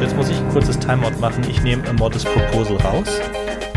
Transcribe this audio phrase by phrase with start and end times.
[0.00, 1.44] Jetzt muss ich ein kurzes Timeout machen.
[1.48, 3.20] Ich nehme Mortis Proposal raus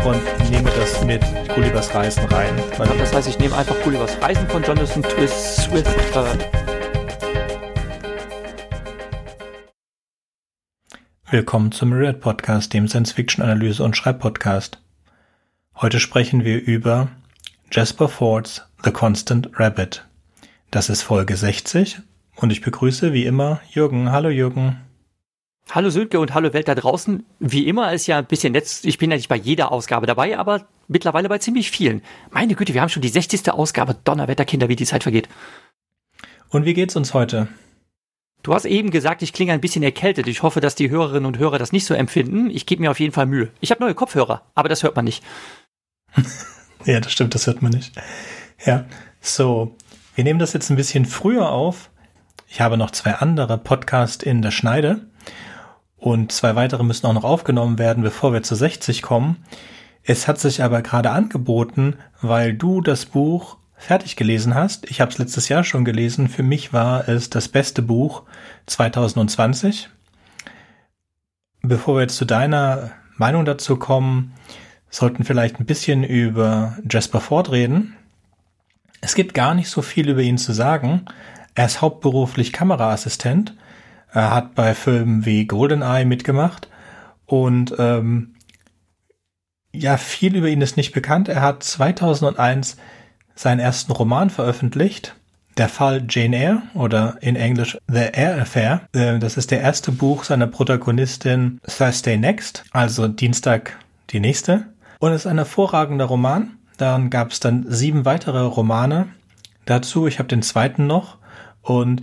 [0.04, 1.22] und nehme das mit
[1.54, 2.54] Gullivers Reisen rein.
[2.76, 5.86] Das heißt, ich nehme einfach Gullivers Reisen von Jonathan Twist Swift.
[5.86, 6.58] Äh
[11.30, 14.80] Willkommen zum Red Podcast, dem Science-Fiction-Analyse- und Schreibpodcast.
[15.76, 17.08] Heute sprechen wir über
[17.70, 20.06] Jasper Fords The Constant Rabbit.
[20.70, 22.00] Das ist Folge 60
[22.36, 24.10] und ich begrüße wie immer Jürgen.
[24.10, 24.80] Hallo Jürgen.
[25.70, 27.26] Hallo Sönke und hallo Welt da draußen.
[27.40, 30.38] Wie immer ist ja ein bisschen nett, ich bin ja nicht bei jeder Ausgabe dabei,
[30.38, 32.00] aber mittlerweile bei ziemlich vielen.
[32.30, 33.50] Meine Güte, wir haben schon die 60.
[33.50, 33.94] Ausgabe.
[34.02, 35.28] Donnerwetter, Kinder, wie die Zeit vergeht.
[36.48, 37.48] Und wie geht's uns heute?
[38.42, 40.26] Du hast eben gesagt, ich klinge ein bisschen erkältet.
[40.26, 42.48] Ich hoffe, dass die Hörerinnen und Hörer das nicht so empfinden.
[42.48, 43.50] Ich gebe mir auf jeden Fall Mühe.
[43.60, 45.22] Ich habe neue Kopfhörer, aber das hört man nicht.
[46.86, 47.92] ja, das stimmt, das hört man nicht.
[48.64, 48.86] Ja,
[49.20, 49.76] so.
[50.14, 51.90] Wir nehmen das jetzt ein bisschen früher auf.
[52.48, 55.06] Ich habe noch zwei andere Podcasts in der Schneide.
[55.98, 59.44] Und zwei weitere müssen auch noch aufgenommen werden, bevor wir zu 60 kommen.
[60.04, 64.90] Es hat sich aber gerade angeboten, weil du das Buch fertig gelesen hast.
[64.90, 66.28] Ich habe es letztes Jahr schon gelesen.
[66.28, 68.22] Für mich war es das beste Buch
[68.66, 69.90] 2020.
[71.62, 74.34] Bevor wir jetzt zu deiner Meinung dazu kommen,
[74.90, 77.96] sollten vielleicht ein bisschen über Jasper Ford reden.
[79.00, 81.04] Es gibt gar nicht so viel über ihn zu sagen.
[81.54, 83.54] Er ist hauptberuflich Kameraassistent
[84.12, 86.68] er hat bei Filmen wie GoldenEye mitgemacht
[87.26, 88.34] und ähm,
[89.72, 91.28] ja, viel über ihn ist nicht bekannt.
[91.28, 92.76] Er hat 2001
[93.34, 95.14] seinen ersten Roman veröffentlicht,
[95.56, 98.88] der Fall Jane Eyre oder in Englisch The Eyre Affair.
[98.92, 103.76] Äh, das ist der erste Buch seiner Protagonistin Thursday Next, also Dienstag
[104.10, 104.66] die nächste.
[105.00, 106.56] Und es ist ein hervorragender Roman.
[106.76, 109.08] Dann gab es dann sieben weitere Romane
[109.64, 110.06] dazu.
[110.06, 111.18] Ich habe den zweiten noch
[111.60, 112.02] und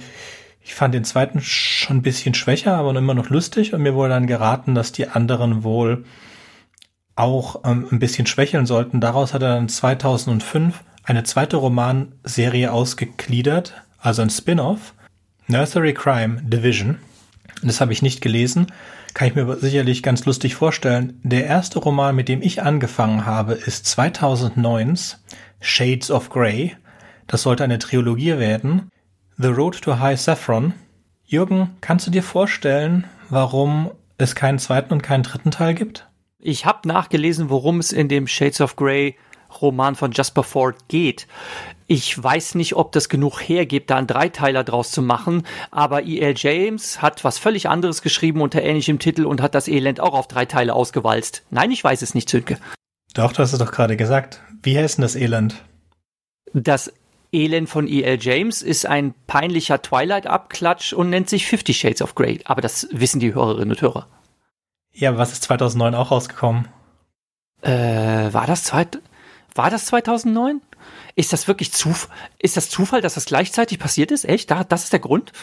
[0.66, 4.16] ich fand den zweiten schon ein bisschen schwächer, aber immer noch lustig und mir wurde
[4.16, 6.06] dann geraten, dass die anderen wohl
[7.16, 9.00] auch ähm, ein bisschen schwächeln sollten.
[9.00, 14.96] Daraus hat er dann 2005 eine zweite Romanserie ausgegliedert, also ein Spin-off,
[15.46, 16.98] Nursery Crime Division.
[17.62, 18.66] Das habe ich nicht gelesen,
[19.14, 21.20] kann ich mir sicherlich ganz lustig vorstellen.
[21.22, 25.24] Der erste Roman, mit dem ich angefangen habe, ist 2009's
[25.62, 26.76] Shades of Grey.
[27.28, 28.90] Das sollte eine Trilogie werden.
[29.38, 30.74] The Road to High Saffron.
[31.26, 36.08] Jürgen, kannst du dir vorstellen, warum es keinen zweiten und keinen dritten Teil gibt?
[36.40, 39.18] Ich habe nachgelesen, worum es in dem Shades of Grey
[39.62, 41.28] Roman von Jasper Ford geht.
[41.88, 46.34] Ich weiß nicht, ob das genug hergibt, da einen Dreiteiler draus zu machen, aber E.L.
[46.38, 50.30] James hat was völlig anderes geschrieben unter ähnlichem Titel und hat das Elend auch auf
[50.30, 51.44] drei Teile ausgewalzt.
[51.50, 52.58] Nein, ich weiß es nicht, Zünke.
[53.14, 54.42] Doch, du hast es doch gerade gesagt.
[54.64, 55.56] Wie heißt denn das Elend?
[56.54, 56.94] Das
[57.36, 58.18] Elend von E.L.
[58.22, 62.40] James ist ein peinlicher Twilight-Abklatsch und nennt sich Fifty Shades of Grey.
[62.46, 64.08] Aber das wissen die Hörerinnen und Hörer.
[64.94, 66.70] Ja, was ist 2009 auch rausgekommen?
[67.62, 67.72] Äh,
[68.32, 69.00] war das, zweit,
[69.54, 70.62] war das 2009?
[71.16, 72.16] Ist das wirklich Zufall?
[72.40, 74.24] Ist das Zufall, dass das gleichzeitig passiert ist?
[74.24, 74.50] Echt?
[74.50, 75.34] Da, das ist der Grund?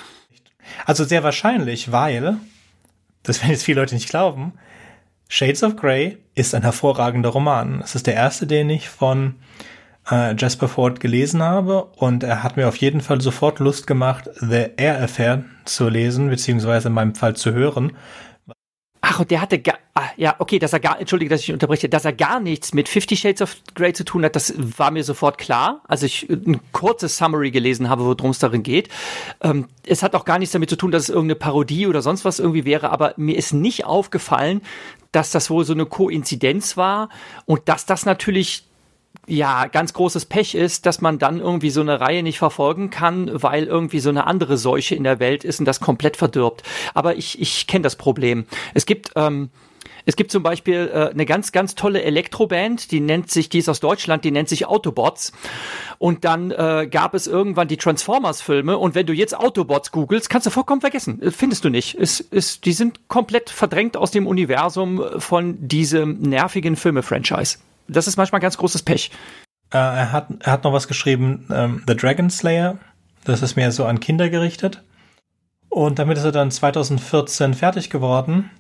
[0.87, 2.39] Also sehr wahrscheinlich, weil,
[3.23, 4.55] das werden jetzt viele Leute nicht glauben,
[5.29, 7.81] Shades of Grey ist ein hervorragender Roman.
[7.83, 9.37] Es ist der erste, den ich von
[10.11, 14.29] äh, Jasper Ford gelesen habe und er hat mir auf jeden Fall sofort Lust gemacht,
[14.41, 17.93] The Air Affair zu lesen, beziehungsweise in meinem Fall zu hören.
[19.05, 21.89] Ach, und der hatte gar, ah, ja, okay, dass er gar, entschuldige, dass ich unterbreche,
[21.89, 25.03] dass er gar nichts mit Fifty Shades of Grey zu tun hat, das war mir
[25.03, 25.83] sofort klar.
[25.89, 28.89] Also ich ein kurzes Summary gelesen habe, worum es darin geht.
[29.43, 32.25] Ähm, es hat auch gar nichts damit zu tun, dass es irgendeine Parodie oder sonst
[32.25, 34.63] was irgendwie wäre, aber mir ist nicht aufgefallen,
[35.11, 37.09] dass das wohl so eine Koinzidenz war
[37.45, 38.69] und dass das natürlich
[39.27, 43.31] ja, ganz großes Pech ist, dass man dann irgendwie so eine Reihe nicht verfolgen kann,
[43.33, 46.63] weil irgendwie so eine andere Seuche in der Welt ist und das komplett verdirbt.
[46.93, 48.47] Aber ich, ich kenne das Problem.
[48.75, 49.51] Es gibt, ähm,
[50.05, 53.69] es gibt zum Beispiel äh, eine ganz, ganz tolle Elektroband, die nennt sich, die ist
[53.69, 55.33] aus Deutschland, die nennt sich Autobots.
[55.99, 60.49] Und dann äh, gab es irgendwann die Transformers-Filme und wenn du jetzt Autobots googelst, kannst
[60.49, 61.23] du vollkommen vergessen.
[61.23, 61.95] Äh, findest du nicht.
[61.95, 67.59] Es, es, die sind komplett verdrängt aus dem Universum von diesem nervigen Filme-Franchise
[67.93, 69.11] das ist manchmal ganz großes Pech.
[69.73, 72.79] Äh, er, hat, er hat noch was geschrieben, ähm, The Dragon Slayer.
[73.25, 74.83] Das ist mehr so an Kinder gerichtet.
[75.69, 78.51] Und damit ist er dann 2014 fertig geworden.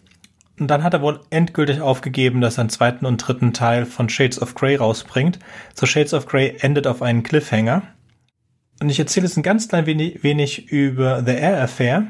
[0.59, 4.09] Und dann hat er wohl endgültig aufgegeben, dass er einen zweiten und dritten Teil von
[4.09, 5.39] Shades of Grey rausbringt.
[5.75, 7.83] So Shades of Grey endet auf einen Cliffhanger.
[8.81, 12.07] Und ich erzähle jetzt ein ganz klein wenig, wenig über The Air Affair,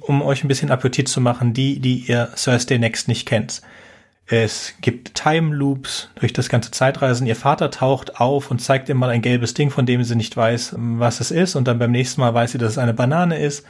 [0.00, 3.62] um euch ein bisschen Appetit zu machen, die, die ihr Thursday Next nicht kennt.
[4.26, 7.26] Es gibt Time Loops durch das ganze Zeitreisen.
[7.26, 10.34] Ihr Vater taucht auf und zeigt ihr mal ein gelbes Ding, von dem sie nicht
[10.34, 11.56] weiß, was es ist.
[11.56, 13.66] Und dann beim nächsten Mal weiß sie, dass es eine Banane ist.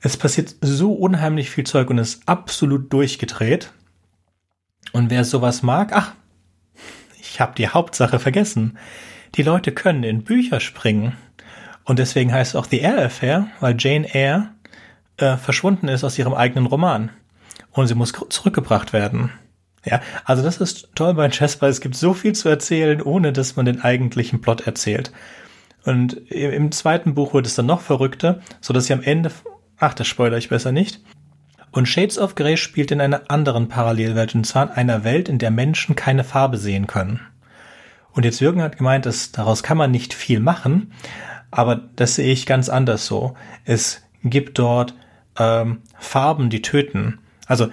[0.00, 3.72] es passiert so unheimlich viel Zeug und ist absolut durchgedreht.
[4.92, 6.12] Und wer sowas mag, ach,
[7.18, 8.76] ich habe die Hauptsache vergessen.
[9.34, 11.14] Die Leute können in Bücher springen.
[11.84, 14.50] Und deswegen heißt es auch The Air Affair, weil Jane Eyre
[15.16, 17.10] äh, verschwunden ist aus ihrem eigenen Roman.
[17.72, 19.32] Und sie muss zurückgebracht werden.
[19.84, 23.32] Ja, also das ist toll bei Chess, weil es gibt so viel zu erzählen, ohne
[23.32, 25.12] dass man den eigentlichen Plot erzählt.
[25.84, 29.30] Und im zweiten Buch wird es dann noch verrückter, so dass sie am Ende,
[29.78, 31.00] ach, das spoilere ich besser nicht.
[31.70, 35.38] Und Shades of Grey spielt in einer anderen Parallelwelt, und zwar in einer Welt, in
[35.38, 37.20] der Menschen keine Farbe sehen können.
[38.12, 40.92] Und jetzt Jürgen hat gemeint, dass daraus kann man nicht viel machen,
[41.50, 43.34] aber das sehe ich ganz anders so.
[43.64, 44.94] Es gibt dort
[45.38, 47.18] ähm, Farben, die töten.
[47.46, 47.68] Also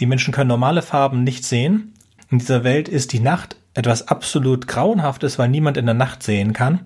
[0.00, 1.94] die Menschen können normale Farben nicht sehen.
[2.30, 6.52] In dieser Welt ist die Nacht etwas absolut Grauenhaftes, weil niemand in der Nacht sehen
[6.52, 6.80] kann.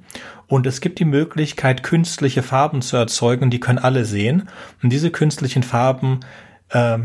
[0.47, 4.49] Und es gibt die Möglichkeit, künstliche Farben zu erzeugen, die können alle sehen.
[4.83, 6.21] Und diese künstlichen Farben
[6.71, 6.99] äh,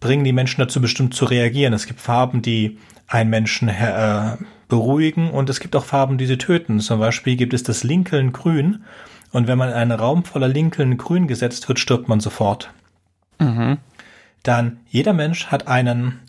[0.00, 1.72] bringen die Menschen dazu bestimmt zu reagieren.
[1.72, 4.36] Es gibt Farben, die einen Menschen äh,
[4.68, 6.80] beruhigen und es gibt auch Farben, die sie töten.
[6.80, 8.84] Zum Beispiel gibt es das Lincoln Grün
[9.32, 12.70] und wenn man in einen Raum voller Lincoln Grün gesetzt wird, stirbt man sofort.
[13.38, 13.78] Mhm.
[14.42, 16.20] Dann jeder Mensch hat einen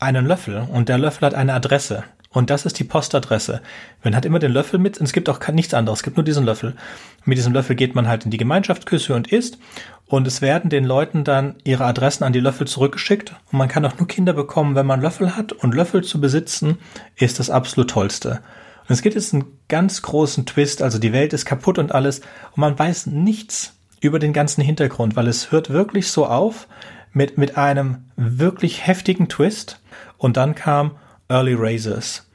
[0.00, 2.04] einen Löffel und der Löffel hat eine Adresse.
[2.32, 3.60] Und das ist die Postadresse.
[4.04, 6.24] Man hat immer den Löffel mit und es gibt auch nichts anderes, es gibt nur
[6.24, 6.76] diesen Löffel.
[7.24, 9.58] Mit diesem Löffel geht man halt in die Gemeinschaftsküche und isst
[10.06, 13.84] und es werden den Leuten dann ihre Adressen an die Löffel zurückgeschickt und man kann
[13.84, 16.78] auch nur Kinder bekommen, wenn man Löffel hat und Löffel zu besitzen
[17.16, 18.40] ist das absolut tollste.
[18.82, 22.20] Und es gibt jetzt einen ganz großen Twist, also die Welt ist kaputt und alles
[22.52, 26.68] und man weiß nichts über den ganzen Hintergrund, weil es hört wirklich so auf
[27.12, 29.80] mit, mit einem wirklich heftigen Twist
[30.18, 30.92] und dann kam
[31.28, 32.28] Early Razors.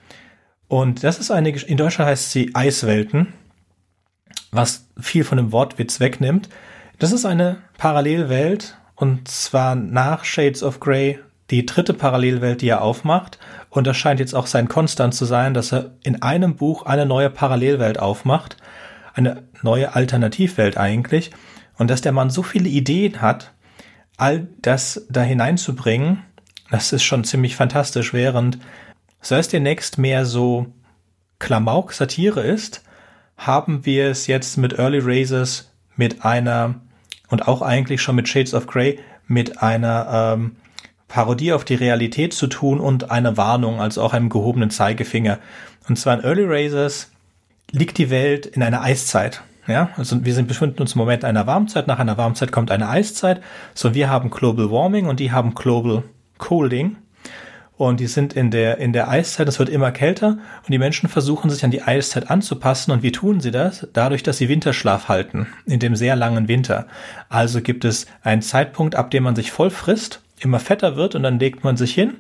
[0.68, 3.34] Und das ist eine, in Deutschland heißt sie Eiswelten,
[4.52, 6.50] was viel von dem Wortwitz wegnimmt.
[7.00, 11.20] Das ist eine Parallelwelt und zwar nach Shades of Grey
[11.52, 13.38] die dritte Parallelwelt, die er aufmacht.
[13.70, 17.06] Und das scheint jetzt auch sein Konstant zu sein, dass er in einem Buch eine
[17.06, 18.58] neue Parallelwelt aufmacht.
[19.14, 21.32] Eine neue Alternativwelt eigentlich.
[21.78, 23.52] Und dass der Mann so viele Ideen hat,
[24.18, 26.24] all das da hineinzubringen,
[26.72, 28.58] das ist schon ziemlich fantastisch, während
[29.22, 30.68] Thursday Next mehr so
[31.40, 32.84] Klamauk Satire ist,
[33.38, 36.76] haben wir es jetzt mit Early Raises mit einer
[37.30, 40.56] und auch eigentlich schon mit Shades of Grey mit einer ähm,
[41.08, 45.40] Parodie auf die Realität zu tun und einer Warnung, also auch einem gehobenen Zeigefinger.
[45.88, 47.12] Und zwar in Early Raises
[47.72, 49.42] liegt die Welt in einer Eiszeit.
[49.68, 51.88] Ja, also wir sind befinden uns im Moment einer Warmzeit.
[51.88, 53.42] Nach einer Warmzeit kommt eine Eiszeit.
[53.74, 56.04] So, wir haben Global Warming und die haben Global
[56.38, 56.98] Cooling.
[57.78, 61.10] Und die sind in der, in der Eiszeit, es wird immer kälter und die Menschen
[61.10, 62.92] versuchen sich an die Eiszeit anzupassen.
[62.92, 63.88] Und wie tun sie das?
[63.92, 66.88] Dadurch, dass sie Winterschlaf halten, in dem sehr langen Winter.
[67.28, 71.24] Also gibt es einen Zeitpunkt, ab dem man sich voll frisst, immer fetter wird und
[71.24, 72.14] dann legt man sich hin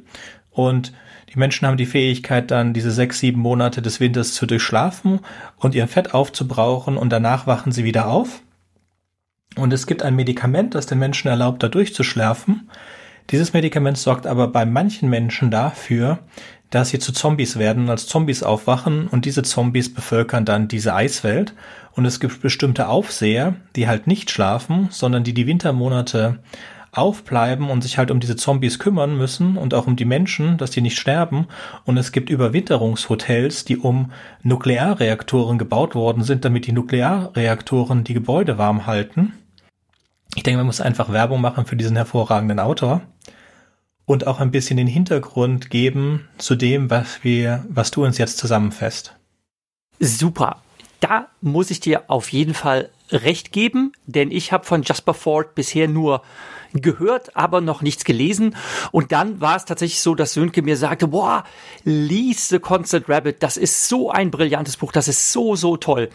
[0.51, 0.91] und
[1.35, 5.19] die Menschen haben die Fähigkeit, dann diese sechs, sieben Monate des Winters zu durchschlafen
[5.57, 8.41] und ihr Fett aufzubrauchen und danach wachen sie wieder auf.
[9.57, 12.69] Und es gibt ein Medikament, das den Menschen erlaubt, da durchzuschlafen.
[13.31, 16.19] Dieses Medikament sorgt aber bei manchen Menschen dafür,
[16.69, 21.53] dass sie zu Zombies werden als Zombies aufwachen und diese Zombies bevölkern dann diese Eiswelt.
[21.93, 26.39] Und es gibt bestimmte Aufseher, die halt nicht schlafen, sondern die die Wintermonate
[26.97, 30.71] aufbleiben und sich halt um diese Zombies kümmern müssen und auch um die Menschen, dass
[30.71, 31.47] die nicht sterben.
[31.85, 34.11] Und es gibt Überwinterungshotels, die um
[34.43, 39.33] Nuklearreaktoren gebaut worden sind, damit die Nuklearreaktoren die Gebäude warm halten.
[40.35, 43.01] Ich denke, man muss einfach Werbung machen für diesen hervorragenden Autor
[44.05, 48.37] und auch ein bisschen den Hintergrund geben zu dem, was wir, was du uns jetzt
[48.37, 49.15] zusammenfasst.
[49.99, 50.61] Super.
[50.99, 55.55] Da muss ich dir auf jeden Fall recht geben, denn ich habe von Jasper Ford
[55.55, 56.21] bisher nur
[56.81, 58.55] gehört, aber noch nichts gelesen.
[58.91, 61.43] Und dann war es tatsächlich so, dass Sönke mir sagte, boah,
[61.83, 66.09] lies The Constant Rabbit, das ist so ein brillantes Buch, das ist so, so toll.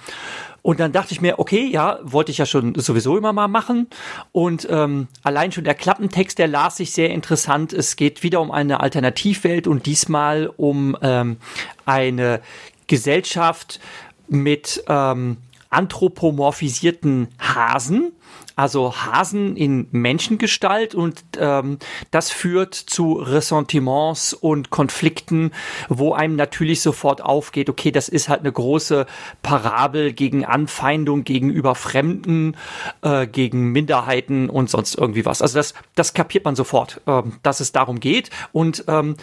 [0.62, 3.88] Und dann dachte ich mir, okay, ja, wollte ich ja schon sowieso immer mal machen.
[4.32, 7.72] Und ähm, allein schon der Klappentext, der las sich sehr interessant.
[7.72, 11.38] Es geht wieder um eine Alternativwelt und diesmal um ähm,
[11.86, 12.40] eine
[12.88, 13.80] Gesellschaft
[14.28, 15.38] mit ähm,
[15.70, 18.12] anthropomorphisierten Hasen
[18.60, 21.78] also Hasen in Menschengestalt und ähm,
[22.10, 25.52] das führt zu Ressentiments und Konflikten,
[25.88, 29.06] wo einem natürlich sofort aufgeht, okay, das ist halt eine große
[29.42, 32.54] Parabel gegen Anfeindung gegenüber Fremden,
[33.00, 35.40] äh, gegen Minderheiten und sonst irgendwie was.
[35.40, 39.16] Also das, das kapiert man sofort, ähm, dass es darum geht und ähm,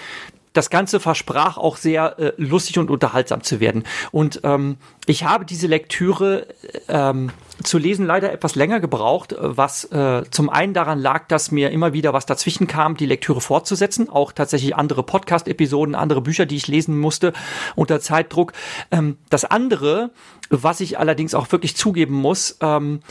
[0.58, 3.84] das Ganze versprach auch sehr äh, lustig und unterhaltsam zu werden.
[4.12, 6.48] Und ähm, ich habe diese Lektüre
[6.88, 7.30] ähm,
[7.64, 11.94] zu lesen leider etwas länger gebraucht, was äh, zum einen daran lag, dass mir immer
[11.94, 16.68] wieder was dazwischen kam, die Lektüre fortzusetzen, auch tatsächlich andere Podcast-Episoden, andere Bücher, die ich
[16.68, 17.34] lesen musste
[17.76, 18.54] unter Zeitdruck.
[18.90, 20.12] Ähm, das andere,
[20.50, 23.02] was ich allerdings auch wirklich zugeben muss, ähm,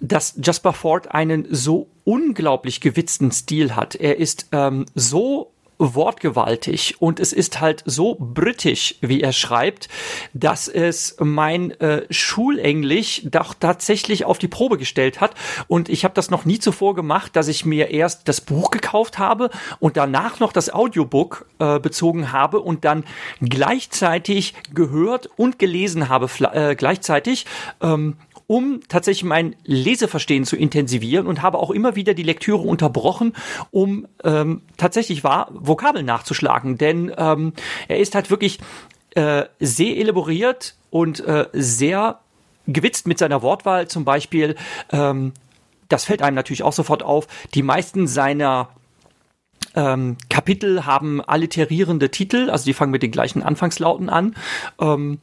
[0.00, 3.94] dass Jasper Ford einen so unglaublich gewitzten Stil hat.
[3.94, 9.88] Er ist ähm, so wortgewaltig und es ist halt so britisch, wie er schreibt,
[10.34, 15.34] dass es mein äh, Schulenglisch doch tatsächlich auf die Probe gestellt hat.
[15.68, 19.18] Und ich habe das noch nie zuvor gemacht, dass ich mir erst das Buch gekauft
[19.18, 23.04] habe und danach noch das Audiobook äh, bezogen habe und dann
[23.40, 27.46] gleichzeitig gehört und gelesen habe äh, gleichzeitig
[27.80, 28.16] ähm,
[28.48, 33.34] um tatsächlich mein Leseverstehen zu intensivieren und habe auch immer wieder die Lektüre unterbrochen,
[33.70, 36.78] um ähm, tatsächlich wahr Vokabeln nachzuschlagen.
[36.78, 37.52] Denn ähm,
[37.86, 38.58] er ist halt wirklich
[39.14, 42.20] äh, sehr elaboriert und äh, sehr
[42.66, 43.86] gewitzt mit seiner Wortwahl.
[43.86, 44.56] Zum Beispiel,
[44.92, 45.34] ähm,
[45.90, 48.70] das fällt einem natürlich auch sofort auf, die meisten seiner
[49.74, 54.34] ähm, Kapitel haben alliterierende Titel, also die fangen mit den gleichen Anfangslauten an.
[54.80, 55.18] Ähm,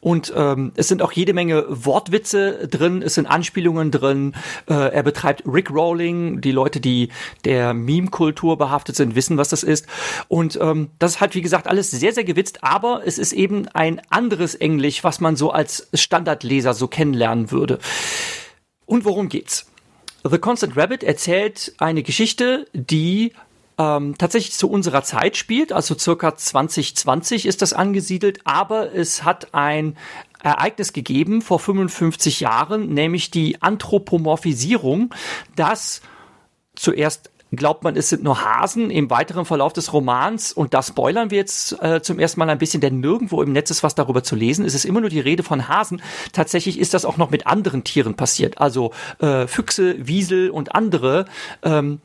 [0.00, 4.34] und ähm, es sind auch jede Menge Wortwitze drin, es sind Anspielungen drin.
[4.68, 6.40] Äh, er betreibt Rickrolling.
[6.40, 7.10] Die Leute, die
[7.44, 9.86] der Meme-Kultur behaftet sind, wissen, was das ist.
[10.28, 13.68] Und ähm, das ist halt, wie gesagt, alles sehr, sehr gewitzt, aber es ist eben
[13.68, 17.78] ein anderes Englisch, was man so als Standardleser so kennenlernen würde.
[18.86, 19.66] Und worum geht's?
[20.24, 23.32] The Constant Rabbit erzählt eine Geschichte, die
[23.80, 29.54] ähm, tatsächlich zu unserer Zeit spielt, also circa 2020 ist das angesiedelt, aber es hat
[29.54, 29.96] ein
[30.42, 35.14] Ereignis gegeben vor 55 Jahren, nämlich die Anthropomorphisierung,
[35.56, 36.02] das
[36.74, 41.30] zuerst glaubt man, es sind nur Hasen im weiteren Verlauf des Romans und das spoilern
[41.30, 44.22] wir jetzt äh, zum ersten Mal ein bisschen, denn nirgendwo im Netz ist was darüber
[44.22, 44.64] zu lesen.
[44.64, 46.00] Es ist immer nur die Rede von Hasen.
[46.32, 51.24] Tatsächlich ist das auch noch mit anderen Tieren passiert, also äh, Füchse, Wiesel und andere.
[51.64, 52.00] Ähm,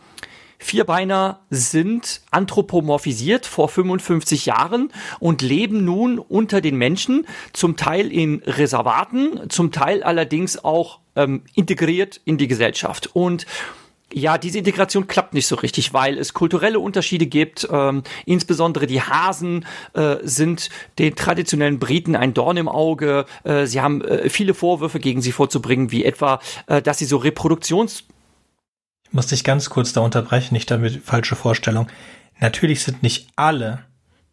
[0.57, 8.41] Vierbeiner sind anthropomorphisiert vor 55 Jahren und leben nun unter den Menschen, zum Teil in
[8.45, 13.09] Reservaten, zum Teil allerdings auch ähm, integriert in die Gesellschaft.
[13.13, 13.45] Und
[14.13, 17.67] ja, diese Integration klappt nicht so richtig, weil es kulturelle Unterschiede gibt.
[17.71, 20.69] Ähm, insbesondere die Hasen äh, sind
[20.99, 23.25] den traditionellen Briten ein Dorn im Auge.
[23.43, 27.17] Äh, sie haben äh, viele Vorwürfe gegen sie vorzubringen, wie etwa, äh, dass sie so
[27.17, 28.05] Reproduktions
[29.11, 31.87] muss dich ganz kurz da unterbrechen, nicht damit falsche Vorstellung.
[32.39, 33.79] Natürlich sind nicht alle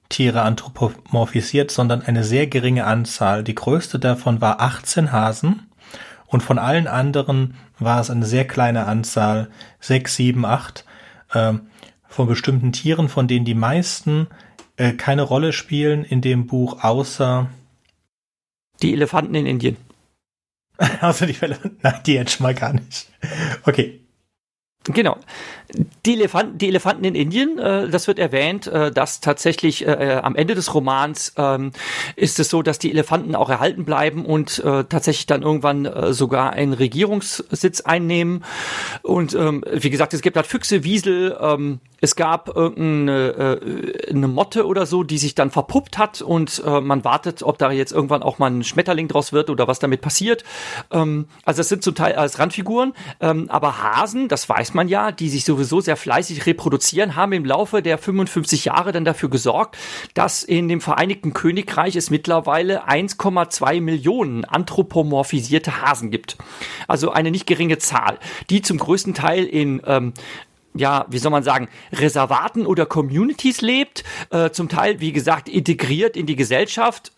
[0.09, 3.45] Tiere anthropomorphisiert, sondern eine sehr geringe Anzahl.
[3.45, 5.71] Die größte davon war 18 Hasen
[6.27, 9.51] und von allen anderen war es eine sehr kleine Anzahl,
[9.81, 10.85] 6, 7, 8
[11.33, 11.55] äh,
[12.09, 14.29] von bestimmten Tieren, von denen die meisten
[14.77, 17.49] äh, keine Rolle spielen in dem Buch, außer
[18.83, 19.77] die Elefanten in Indien.
[21.01, 23.11] außer die Elefanten, nein, die jetzt schon mal gar nicht.
[23.65, 24.02] Okay,
[24.85, 25.19] Genau.
[26.05, 30.15] Die Elefanten, die Elefanten in Indien, äh, das wird erwähnt, äh, dass tatsächlich äh, äh,
[30.17, 31.73] am Ende des Romans ähm,
[32.17, 36.13] ist es so, dass die Elefanten auch erhalten bleiben und äh, tatsächlich dann irgendwann äh,
[36.13, 38.45] sogar einen Regierungssitz einnehmen.
[39.03, 44.27] Und ähm, wie gesagt, es gibt halt Füchse, Wiesel, ähm, es gab irgendeine äh, eine
[44.27, 47.93] Motte oder so, die sich dann verpuppt hat und äh, man wartet, ob da jetzt
[47.93, 50.43] irgendwann auch mal ein Schmetterling draus wird oder was damit passiert.
[50.91, 55.13] Ähm, also es sind zum Teil als Randfiguren, ähm, aber Hasen, das weiß man ja,
[55.13, 59.77] die sich sowieso sehr fleißig reproduzieren, haben im Laufe der 55 Jahre dann dafür gesorgt,
[60.15, 66.37] dass in dem Vereinigten Königreich es mittlerweile 1,2 Millionen anthropomorphisierte Hasen gibt.
[66.89, 68.19] Also eine nicht geringe Zahl,
[68.51, 70.13] die zum größten Teil in ähm,
[70.75, 76.17] ja, wie soll man sagen, Reservaten oder Communities lebt, äh, zum Teil, wie gesagt, integriert
[76.17, 77.13] in die Gesellschaft,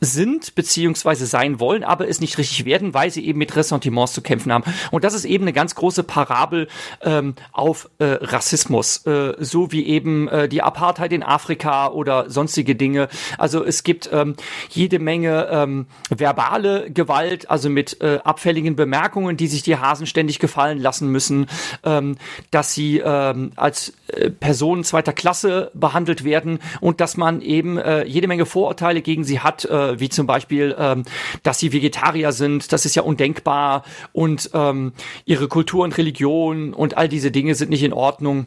[0.00, 4.22] sind beziehungsweise sein wollen, aber es nicht richtig werden, weil sie eben mit Ressentiments zu
[4.22, 4.64] kämpfen haben.
[4.90, 6.68] Und das ist eben eine ganz große Parabel
[7.02, 12.74] ähm, auf äh, Rassismus, äh, so wie eben äh, die Apartheid in Afrika oder sonstige
[12.74, 13.08] Dinge.
[13.38, 14.36] Also es gibt ähm,
[14.70, 20.38] jede Menge ähm, verbale Gewalt, also mit äh, abfälligen Bemerkungen, die sich die Hasen ständig
[20.38, 21.46] gefallen lassen müssen,
[21.84, 22.16] ähm,
[22.50, 28.04] dass sie ähm, als äh, Personen zweiter Klasse behandelt werden und dass man eben äh,
[28.04, 31.04] jede Menge Vorurteile gegen sie hat, äh, wie zum Beispiel, ähm,
[31.42, 34.92] dass sie Vegetarier sind, das ist ja undenkbar und ähm,
[35.24, 38.46] ihre Kultur und Religion und all diese Dinge sind nicht in Ordnung.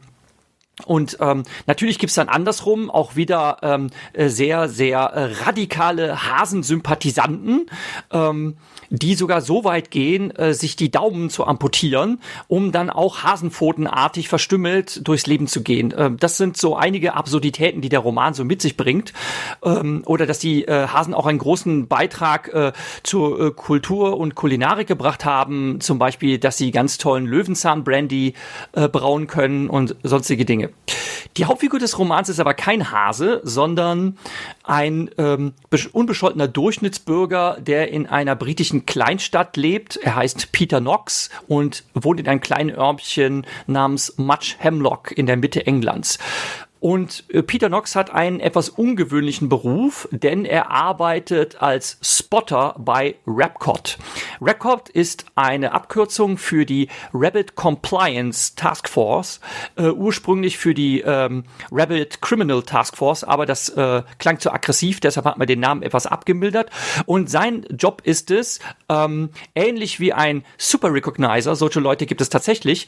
[0.86, 7.66] Und ähm, natürlich gibt's dann andersrum auch wieder ähm, äh, sehr, sehr äh, radikale Hasensympathisanten,
[8.12, 8.58] ähm,
[8.92, 14.30] die sogar so weit gehen, äh, sich die Daumen zu amputieren, um dann auch hasenpfotenartig
[14.30, 15.96] verstümmelt durchs Leben zu gehen.
[15.98, 19.14] Ähm, das sind so einige Absurditäten, die der Roman so mit sich bringt.
[19.64, 24.36] Ähm, oder dass die äh, Hasen auch einen großen Beitrag äh, zur äh, Kultur und
[24.36, 25.82] Kulinarik gebracht haben.
[25.82, 28.36] Zum Beispiel, dass sie ganz tollen Löwenzahn-Brandy
[28.74, 30.67] äh, brauen können und sonstige Dinge.
[31.38, 34.18] Die Hauptfigur des Romans ist aber kein Hase, sondern
[34.64, 35.54] ein ähm,
[35.92, 39.98] unbescholtener Durchschnittsbürger, der in einer britischen Kleinstadt lebt.
[39.98, 45.38] Er heißt Peter Knox und wohnt in einem kleinen Örmchen namens Much Hemlock in der
[45.38, 46.18] Mitte Englands.
[46.80, 53.16] Und äh, Peter Knox hat einen etwas ungewöhnlichen Beruf, denn er arbeitet als Spotter bei
[53.26, 53.98] Rapcot.
[54.42, 59.40] Rapcot ist eine Abkürzung für die Rabbit Compliance Task Force,
[59.76, 65.00] äh, ursprünglich für die ähm, Rabbit Criminal Task Force, aber das äh, klang zu aggressiv,
[65.00, 66.70] deshalb hat man den Namen etwas abgemildert.
[67.06, 72.30] Und sein Job ist es, ähm, ähnlich wie ein Super Recognizer, solche Leute gibt es
[72.30, 72.88] tatsächlich,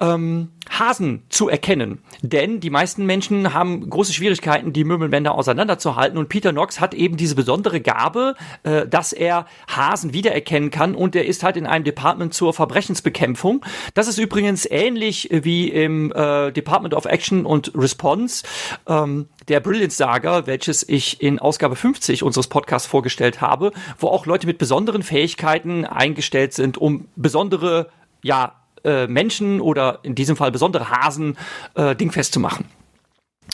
[0.00, 2.02] ähm, Hasen zu erkennen.
[2.22, 6.18] Denn die meisten Menschen haben große Schwierigkeiten, die Möbelbänder auseinanderzuhalten.
[6.18, 10.94] Und Peter Knox hat eben diese besondere Gabe, äh, dass er Hasen wiedererkennen kann.
[10.94, 13.64] Und er ist halt in einem Department zur Verbrechensbekämpfung.
[13.94, 18.44] Das ist übrigens ähnlich wie im äh, Department of Action und Response.
[18.86, 24.26] Ähm, der Brilliance Saga, welches ich in Ausgabe 50 unseres Podcasts vorgestellt habe, wo auch
[24.26, 27.90] Leute mit besonderen Fähigkeiten eingestellt sind, um besondere
[28.22, 28.54] ja,
[28.84, 31.36] äh, Menschen oder in diesem Fall besondere Hasen
[31.74, 32.66] äh, dingfest zu machen.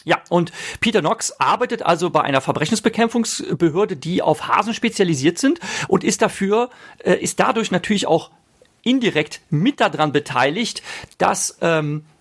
[0.05, 6.05] Ja, und Peter Knox arbeitet also bei einer Verbrechensbekämpfungsbehörde, die auf Hasen spezialisiert sind und
[6.05, 8.31] ist dafür, äh, ist dadurch natürlich auch
[8.83, 10.83] indirekt mit daran beteiligt,
[11.19, 12.14] dass ähm, äh,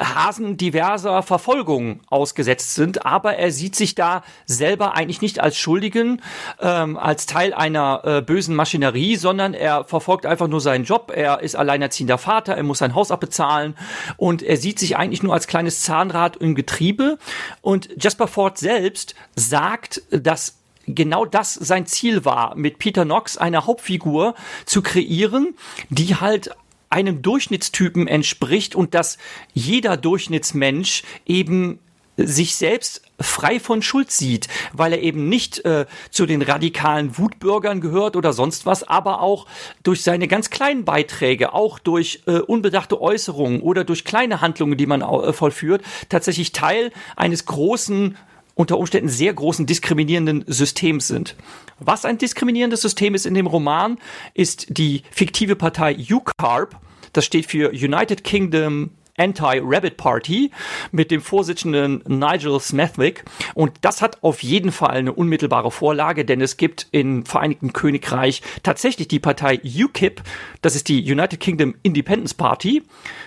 [0.00, 6.22] Hasen diverser Verfolgung ausgesetzt sind, aber er sieht sich da selber eigentlich nicht als Schuldigen,
[6.60, 11.12] ähm, als Teil einer äh, bösen Maschinerie, sondern er verfolgt einfach nur seinen Job.
[11.14, 13.76] Er ist alleinerziehender Vater, er muss sein Haus abbezahlen
[14.16, 17.18] und er sieht sich eigentlich nur als kleines Zahnrad im Getriebe.
[17.60, 23.66] Und Jasper Ford selbst sagt, dass genau das sein Ziel war, mit Peter Knox eine
[23.66, 24.34] Hauptfigur
[24.64, 25.54] zu kreieren,
[25.90, 26.50] die halt
[26.92, 29.18] einem Durchschnittstypen entspricht und dass
[29.54, 31.78] jeder Durchschnittsmensch eben
[32.16, 37.80] sich selbst frei von Schuld sieht, weil er eben nicht äh, zu den radikalen Wutbürgern
[37.80, 39.46] gehört oder sonst was, aber auch
[39.82, 44.86] durch seine ganz kleinen Beiträge, auch durch äh, unbedachte Äußerungen oder durch kleine Handlungen, die
[44.86, 48.16] man äh, vollführt, tatsächlich Teil eines großen
[48.54, 51.36] unter Umständen sehr großen diskriminierenden Systems sind.
[51.78, 53.98] Was ein diskriminierendes System ist in dem Roman,
[54.34, 56.76] ist die fiktive Partei UCARP.
[57.12, 58.90] Das steht für United Kingdom
[59.22, 60.50] Anti-Rabbit Party
[60.90, 63.24] mit dem Vorsitzenden Nigel Smethwick.
[63.54, 68.42] Und das hat auf jeden Fall eine unmittelbare Vorlage, denn es gibt im Vereinigten Königreich
[68.64, 70.22] tatsächlich die Partei UKIP,
[70.60, 72.82] das ist die United Kingdom Independence Party,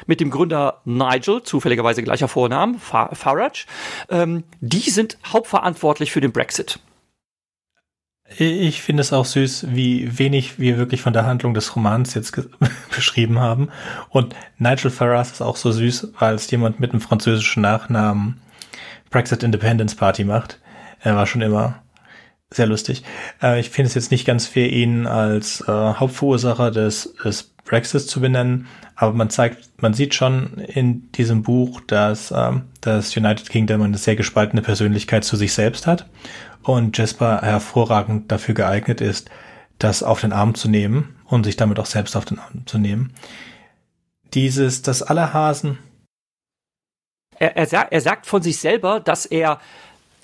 [0.05, 3.65] mit dem Gründer Nigel, zufälligerweise gleicher Vornamen, Farage.
[4.09, 6.79] Ähm, die sind hauptverantwortlich für den Brexit.
[8.27, 12.35] Ich finde es auch süß, wie wenig wir wirklich von der Handlung des Romans jetzt
[12.95, 13.69] beschrieben haben.
[14.09, 18.41] Und Nigel Farage ist auch so süß, weil es jemand mit einem französischen Nachnamen
[19.11, 20.59] Brexit Independence Party macht.
[21.01, 21.83] Er war schon immer
[22.49, 23.03] sehr lustig.
[23.43, 28.01] Äh, ich finde es jetzt nicht ganz fair, ihn als äh, Hauptverursacher des, des Brexit
[28.01, 33.49] zu benennen, aber man zeigt, man sieht schon in diesem Buch, dass ähm, das United
[33.49, 36.07] Kingdom eine sehr gespaltene Persönlichkeit zu sich selbst hat
[36.65, 39.29] und Jasper hervorragend dafür geeignet ist,
[39.79, 42.77] das auf den Arm zu nehmen und sich damit auch selbst auf den Arm zu
[42.77, 43.13] nehmen.
[44.33, 45.77] Dieses, das aller Hasen.
[47.37, 49.59] Er, er, er sagt von sich selber, dass er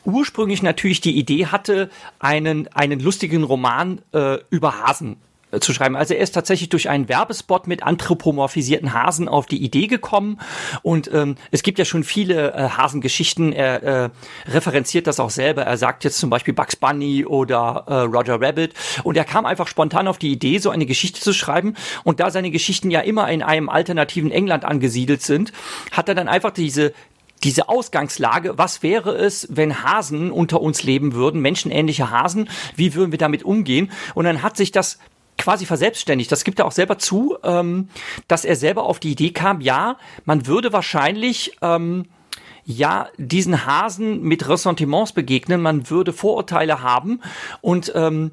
[0.06, 5.17] ursprünglich natürlich die Idee hatte, einen, einen lustigen Roman äh, über Hasen
[5.59, 5.95] zu schreiben.
[5.95, 10.39] Also er ist tatsächlich durch einen Werbespot mit anthropomorphisierten Hasen auf die Idee gekommen
[10.81, 13.53] und ähm, es gibt ja schon viele äh, Hasengeschichten.
[13.53, 14.09] Er äh,
[14.47, 15.63] referenziert das auch selber.
[15.63, 19.67] Er sagt jetzt zum Beispiel Bugs Bunny oder äh, Roger Rabbit und er kam einfach
[19.67, 23.29] spontan auf die Idee, so eine Geschichte zu schreiben und da seine Geschichten ja immer
[23.29, 25.51] in einem alternativen England angesiedelt sind,
[25.91, 26.93] hat er dann einfach diese
[27.43, 33.11] diese Ausgangslage, was wäre es, wenn Hasen unter uns leben würden, menschenähnliche Hasen, wie würden
[33.11, 33.91] wir damit umgehen?
[34.13, 34.99] Und dann hat sich das
[35.41, 36.32] quasi verselbstständigt.
[36.32, 37.89] Das gibt er auch selber zu, ähm,
[38.27, 42.06] dass er selber auf die Idee kam, ja, man würde wahrscheinlich ähm,
[42.63, 47.21] ja diesen Hasen mit Ressentiments begegnen, man würde Vorurteile haben
[47.62, 48.32] und ähm,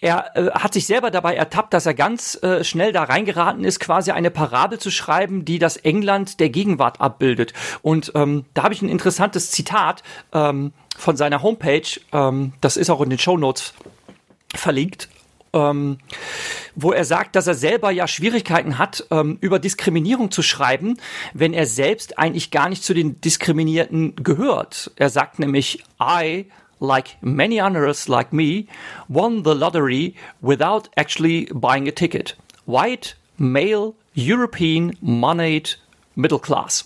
[0.00, 3.80] er äh, hat sich selber dabei ertappt, dass er ganz äh, schnell da reingeraten ist,
[3.80, 7.52] quasi eine Parabel zu schreiben, die das England der Gegenwart abbildet.
[7.82, 12.90] Und ähm, da habe ich ein interessantes Zitat ähm, von seiner Homepage, ähm, das ist
[12.90, 13.74] auch in den Show Notes
[14.54, 15.08] verlinkt.
[15.52, 15.98] Ähm,
[16.74, 20.96] wo er sagt, dass er selber ja Schwierigkeiten hat, ähm, über Diskriminierung zu schreiben,
[21.34, 24.92] wenn er selbst eigentlich gar nicht zu den Diskriminierten gehört.
[24.96, 26.46] Er sagt nämlich, I
[26.80, 28.66] like many others like me,
[29.08, 32.36] won the lottery without actually buying a ticket.
[32.66, 35.78] White, male, European, moneyed,
[36.18, 36.84] middle class.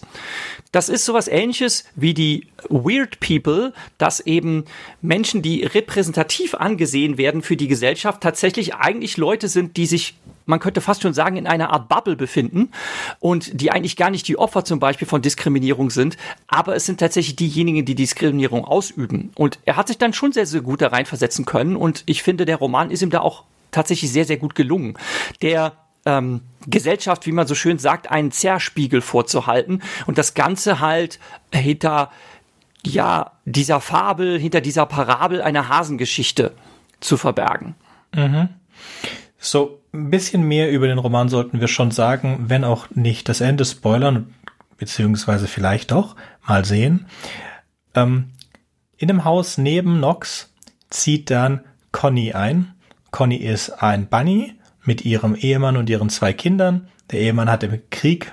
[0.71, 4.65] Das ist sowas ähnliches wie die Weird People, dass eben
[5.01, 10.15] Menschen, die repräsentativ angesehen werden für die Gesellschaft, tatsächlich eigentlich Leute sind, die sich
[10.45, 12.73] man könnte fast schon sagen, in einer Art Bubble befinden
[13.21, 16.17] und die eigentlich gar nicht die Opfer zum Beispiel von Diskriminierung sind,
[16.49, 19.31] aber es sind tatsächlich diejenigen, die Diskriminierung ausüben.
[19.37, 22.45] Und er hat sich dann schon sehr, sehr gut da reinversetzen können und ich finde,
[22.45, 24.95] der Roman ist ihm da auch tatsächlich sehr, sehr gut gelungen.
[25.41, 25.73] Der
[26.05, 31.19] ähm, Gesellschaft, wie man so schön sagt, einen Zerspiegel vorzuhalten und das Ganze halt
[31.53, 32.11] hinter
[32.85, 36.53] ja dieser Fabel, hinter dieser Parabel einer Hasengeschichte
[37.01, 37.75] zu verbergen.
[38.15, 38.49] Mhm.
[39.39, 43.41] So ein bisschen mehr über den Roman sollten wir schon sagen, wenn auch nicht das
[43.41, 44.35] Ende spoilern,
[44.79, 47.07] beziehungsweise vielleicht doch, mal sehen.
[47.95, 48.31] Ähm,
[48.97, 50.53] in dem Haus neben Nox
[50.91, 51.61] zieht dann
[51.91, 52.75] Conny ein.
[53.11, 56.89] Conny ist ein Bunny mit ihrem Ehemann und ihren zwei Kindern.
[57.11, 58.33] Der Ehemann hat im Krieg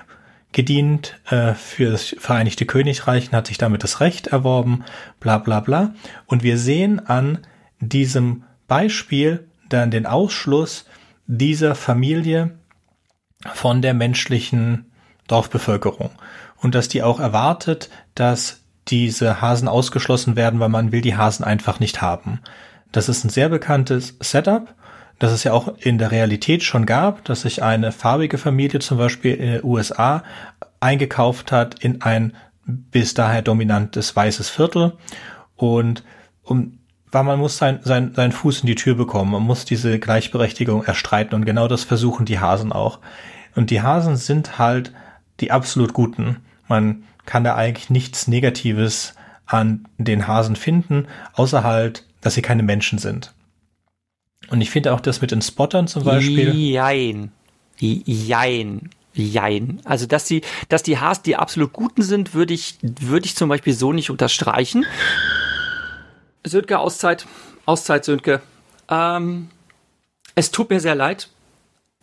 [0.52, 4.84] gedient äh, für das Vereinigte Königreich und hat sich damit das Recht erworben,
[5.20, 5.94] bla bla bla.
[6.26, 7.38] Und wir sehen an
[7.80, 10.86] diesem Beispiel dann den Ausschluss
[11.26, 12.58] dieser Familie
[13.54, 14.90] von der menschlichen
[15.28, 16.10] Dorfbevölkerung
[16.56, 21.44] und dass die auch erwartet, dass diese Hasen ausgeschlossen werden, weil man will die Hasen
[21.44, 22.40] einfach nicht haben.
[22.92, 24.74] Das ist ein sehr bekanntes Setup
[25.20, 28.98] das es ja auch in der Realität schon gab, dass sich eine farbige Familie zum
[28.98, 30.24] Beispiel in den USA
[30.80, 34.94] eingekauft hat in ein bis daher dominantes weißes Viertel
[35.56, 36.02] und
[36.42, 36.78] um
[37.12, 40.84] weil man muss sein, sein, seinen Fuß in die Tür bekommen, man muss diese Gleichberechtigung
[40.84, 43.00] erstreiten und genau das versuchen die Hasen auch.
[43.56, 44.92] Und die Hasen sind halt
[45.40, 46.36] die absolut guten.
[46.68, 52.62] Man kann da eigentlich nichts Negatives an den Hasen finden, außer halt, dass sie keine
[52.62, 53.34] Menschen sind.
[54.50, 56.54] Und ich finde auch das mit den Spottern zum Beispiel.
[56.54, 57.32] Jein.
[57.78, 58.90] Jein.
[59.14, 59.80] Jein.
[59.84, 63.48] Also, dass die, dass die Haas die absolut guten sind, würde ich, würde ich zum
[63.48, 64.84] Beispiel so nicht unterstreichen.
[66.44, 67.26] Sönke, Auszeit.
[67.66, 68.40] Auszeit, Sönke.
[68.88, 69.48] Ähm,
[70.34, 71.28] es tut mir sehr leid,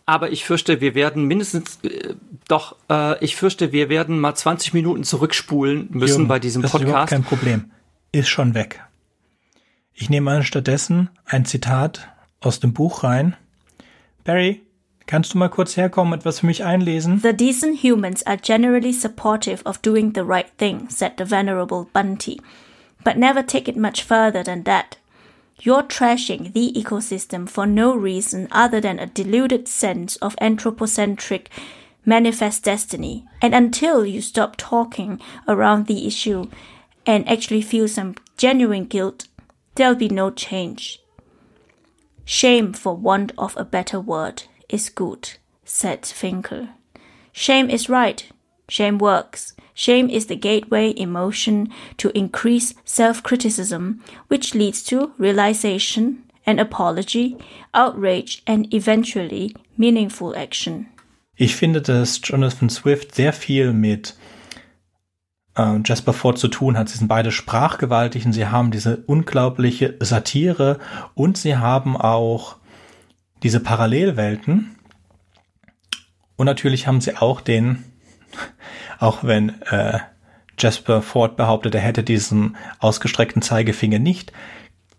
[0.06, 2.14] aber ich fürchte, wir werden mindestens, äh,
[2.46, 6.70] doch, äh, ich fürchte, wir werden mal 20 Minuten zurückspulen müssen Jürgen, bei diesem das
[6.70, 6.86] Podcast.
[6.86, 7.70] Ist überhaupt kein Problem.
[8.12, 8.82] Ist schon weg.
[9.92, 12.08] Ich nehme an stattdessen ein Zitat
[12.40, 13.36] aus dem Buch rein.
[14.24, 14.62] Barry,
[15.06, 17.20] kannst du mal kurz herkommen, etwas für mich einlesen?
[17.22, 22.40] The decent humans are generally supportive of doing the right thing, said the venerable Bunty,
[23.04, 24.98] but never take it much further than that.
[25.60, 31.50] You're trashing the ecosystem for no reason other than a deluded sense of anthropocentric
[32.04, 33.24] manifest destiny.
[33.42, 36.46] And until you stop talking around the issue
[37.04, 39.26] and actually feel some genuine guilt,
[39.74, 41.00] there'll be no change.
[42.30, 45.30] Shame, for want of a better word, is good,
[45.64, 46.68] said Finkel.
[47.32, 48.22] Shame is right.
[48.68, 49.54] Shame works.
[49.72, 57.38] Shame is the gateway emotion to increase self criticism, which leads to realization, an apology,
[57.72, 60.88] outrage, and eventually meaningful action.
[61.38, 64.12] Ich finde, dass Jonathan Swift sehr viel mit
[65.58, 66.88] äh, Jasper Ford zu tun hat.
[66.88, 70.78] Sie sind beide sprachgewaltig und sie haben diese unglaubliche Satire
[71.14, 72.56] und sie haben auch
[73.42, 74.76] diese Parallelwelten.
[76.36, 77.84] Und natürlich haben sie auch den,
[78.98, 79.98] auch wenn äh,
[80.58, 84.32] Jasper Ford behauptet, er hätte diesen ausgestreckten Zeigefinger nicht,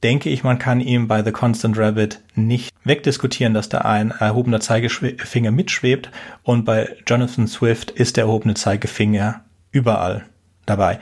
[0.03, 4.61] denke ich, man kann ihm bei The Constant Rabbit nicht wegdiskutieren, dass da ein erhobener
[4.61, 6.09] Zeigefinger mitschwebt
[6.43, 10.23] und bei Jonathan Swift ist der erhobene Zeigefinger überall
[10.69, 10.99] dabei.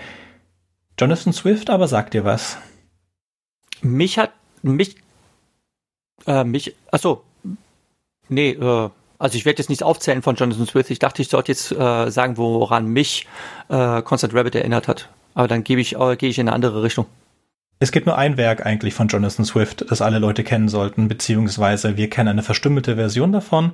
[1.00, 2.58] Jonathan Swift aber sagt dir was.
[3.82, 4.32] Mich hat
[4.64, 4.96] mich
[6.26, 7.24] äh, mich achso
[8.30, 10.92] nee äh, also ich werde jetzt nicht aufzählen von Jonathan Swift.
[10.92, 13.28] Ich dachte, ich sollte jetzt äh, sagen, woran mich
[13.68, 15.10] äh, Constant Rabbit erinnert hat.
[15.34, 17.08] Aber dann gebe ich äh, gehe ich in eine andere Richtung.
[17.80, 21.96] Es gibt nur ein Werk eigentlich von Jonathan Swift, das alle Leute kennen sollten, beziehungsweise
[21.96, 23.74] wir kennen eine verstümmelte Version davon.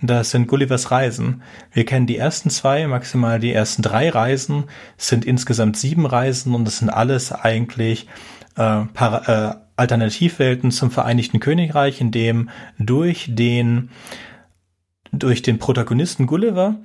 [0.00, 1.42] Das sind Gullivers Reisen.
[1.72, 4.64] Wir kennen die ersten zwei, maximal die ersten drei Reisen.
[4.96, 8.06] Es sind insgesamt sieben Reisen und es sind alles eigentlich
[8.54, 13.90] äh, para, äh, Alternativwelten zum Vereinigten Königreich, in dem durch den,
[15.10, 16.76] durch den Protagonisten Gulliver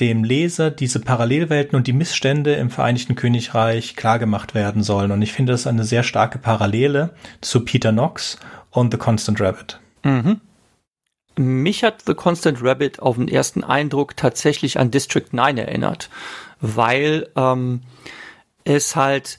[0.00, 5.12] dem Leser diese Parallelwelten und die Missstände im Vereinigten Königreich klargemacht werden sollen.
[5.12, 8.38] Und ich finde das eine sehr starke Parallele zu Peter Knox
[8.70, 9.78] und The Constant Rabbit.
[10.02, 10.40] Mhm.
[11.36, 16.10] Mich hat The Constant Rabbit auf den ersten Eindruck tatsächlich an District 9 erinnert,
[16.60, 17.80] weil ähm,
[18.64, 19.38] es halt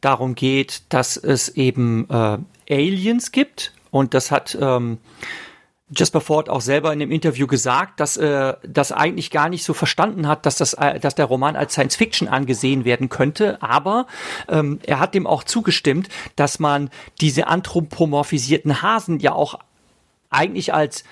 [0.00, 2.38] darum geht, dass es eben äh,
[2.70, 4.98] Aliens gibt und das hat ähm,
[5.90, 9.64] Jasper Ford auch selber in dem Interview gesagt, dass er äh, das eigentlich gar nicht
[9.64, 13.62] so verstanden hat, dass das, äh, dass der Roman als Science Fiction angesehen werden könnte.
[13.62, 14.06] Aber
[14.48, 19.58] ähm, er hat dem auch zugestimmt, dass man diese anthropomorphisierten Hasen ja auch
[20.30, 21.04] eigentlich als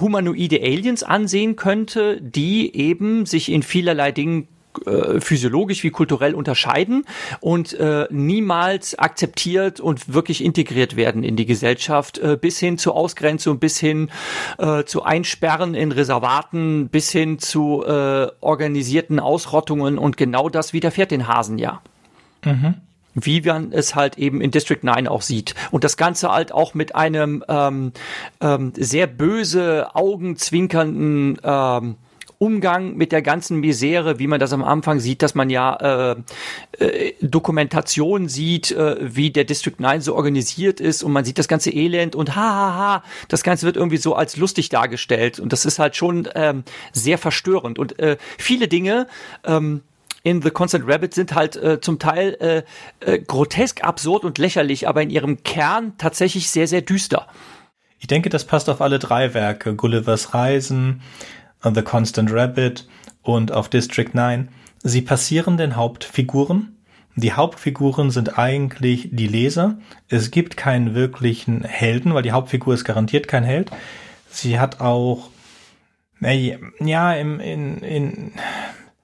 [0.00, 4.48] humanoide Aliens ansehen könnte, die eben sich in vielerlei Dingen
[4.86, 7.04] äh, physiologisch wie kulturell unterscheiden
[7.40, 12.94] und äh, niemals akzeptiert und wirklich integriert werden in die Gesellschaft, äh, bis hin zur
[12.94, 14.10] Ausgrenzung, bis hin
[14.58, 21.10] äh, zu Einsperren in Reservaten, bis hin zu äh, organisierten Ausrottungen und genau das widerfährt
[21.10, 21.82] den Hasen ja.
[22.44, 22.76] Mhm
[23.14, 25.54] wie man es halt eben in District 9 auch sieht.
[25.70, 27.92] Und das Ganze halt auch mit einem ähm,
[28.40, 31.96] ähm, sehr böse, augenzwinkernden ähm,
[32.42, 36.16] Umgang mit der ganzen Misere, wie man das am Anfang sieht, dass man ja äh,
[36.78, 41.48] äh, Dokumentation sieht, äh, wie der District 9 so organisiert ist und man sieht das
[41.48, 45.52] ganze Elend und hahaha, ha, ha, das Ganze wird irgendwie so als lustig dargestellt und
[45.52, 49.06] das ist halt schon ähm, sehr verstörend und äh, viele Dinge
[49.44, 49.82] ähm,
[50.22, 52.62] in The Constant Rabbit sind halt äh, zum Teil äh,
[53.06, 57.26] äh, grotesk, absurd und lächerlich, aber in ihrem Kern tatsächlich sehr, sehr düster.
[57.98, 59.74] Ich denke, das passt auf alle drei Werke.
[59.74, 61.02] Gullivers Reisen,
[61.62, 62.86] The Constant Rabbit
[63.22, 64.48] und auf District 9.
[64.82, 66.76] Sie passieren den Hauptfiguren.
[67.16, 69.78] Die Hauptfiguren sind eigentlich die Leser.
[70.08, 73.70] Es gibt keinen wirklichen Helden, weil die Hauptfigur ist garantiert kein Held.
[74.30, 75.28] Sie hat auch,
[76.20, 78.32] ja, im, in, in,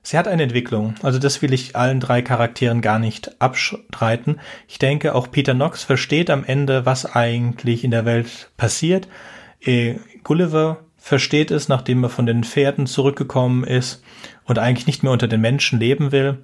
[0.02, 0.94] sie hat eine Entwicklung.
[1.02, 4.40] Also das will ich allen drei Charakteren gar nicht abstreiten.
[4.68, 9.08] Ich denke, auch Peter Knox versteht am Ende, was eigentlich in der Welt passiert.
[9.60, 14.02] Äh, Gulliver versteht es, nachdem er von den Pferden zurückgekommen ist
[14.42, 16.42] und eigentlich nicht mehr unter den Menschen leben will.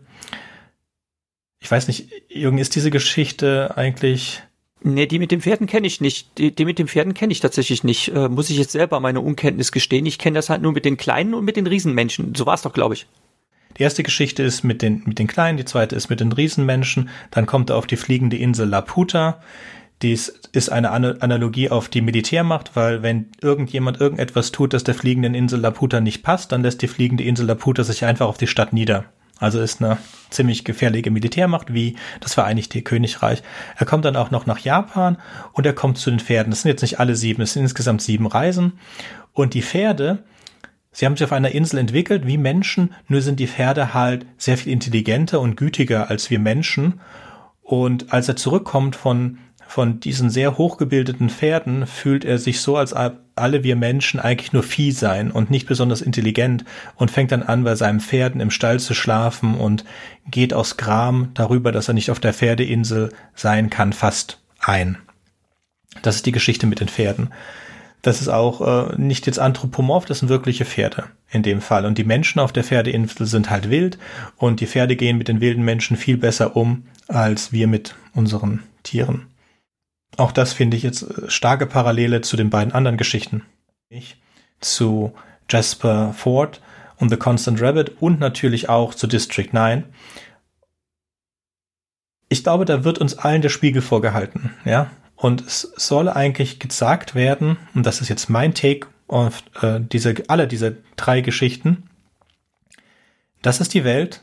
[1.58, 4.40] Ich weiß nicht, Jürgen, ist diese Geschichte eigentlich.
[4.80, 6.38] Nee, die mit den Pferden kenne ich nicht.
[6.38, 8.14] Die, die mit den Pferden kenne ich tatsächlich nicht.
[8.14, 10.06] Äh, muss ich jetzt selber meine Unkenntnis gestehen.
[10.06, 12.36] Ich kenne das halt nur mit den kleinen und mit den Riesenmenschen.
[12.36, 13.08] So war es doch, glaube ich.
[13.78, 17.08] Die erste Geschichte ist mit den, mit den Kleinen, die zweite ist mit den Riesenmenschen.
[17.32, 19.42] Dann kommt er auf die fliegende Insel Laputa.
[20.02, 25.34] Dies ist eine Analogie auf die Militärmacht, weil wenn irgendjemand irgendetwas tut, das der fliegenden
[25.34, 28.72] Insel Laputa nicht passt, dann lässt die fliegende Insel Laputa sich einfach auf die Stadt
[28.72, 29.04] nieder.
[29.38, 29.98] Also ist eine
[30.30, 33.42] ziemlich gefährliche Militärmacht wie das Vereinigte Königreich.
[33.76, 35.18] Er kommt dann auch noch nach Japan
[35.52, 36.50] und er kommt zu den Pferden.
[36.50, 38.74] Das sind jetzt nicht alle sieben, es sind insgesamt sieben Reisen.
[39.32, 40.22] Und die Pferde,
[40.92, 44.58] sie haben sich auf einer Insel entwickelt wie Menschen, nur sind die Pferde halt sehr
[44.58, 47.00] viel intelligenter und gütiger als wir Menschen.
[47.62, 49.38] Und als er zurückkommt von
[49.72, 54.62] von diesen sehr hochgebildeten Pferden fühlt er sich so, als alle wir Menschen eigentlich nur
[54.62, 58.80] Vieh seien und nicht besonders intelligent und fängt dann an, bei seinen Pferden im Stall
[58.80, 59.86] zu schlafen und
[60.30, 64.98] geht aus Gram darüber, dass er nicht auf der Pferdeinsel sein kann, fast ein.
[66.02, 67.32] Das ist die Geschichte mit den Pferden.
[68.02, 71.86] Das ist auch äh, nicht jetzt anthropomorph, das sind wirkliche Pferde in dem Fall.
[71.86, 73.96] Und die Menschen auf der Pferdeinsel sind halt wild
[74.36, 78.64] und die Pferde gehen mit den wilden Menschen viel besser um als wir mit unseren
[78.82, 79.31] Tieren.
[80.16, 83.42] Auch das finde ich jetzt äh, starke Parallele zu den beiden anderen Geschichten.
[84.60, 85.12] Zu
[85.48, 86.60] Jasper Ford
[86.96, 89.84] und The Constant Rabbit und natürlich auch zu District 9.
[92.28, 94.90] Ich glaube, da wird uns allen der Spiegel vorgehalten, ja.
[95.16, 100.14] Und es soll eigentlich gesagt werden, und das ist jetzt mein Take auf äh, diese,
[100.28, 101.88] alle diese drei Geschichten.
[103.42, 104.22] Das ist die Welt,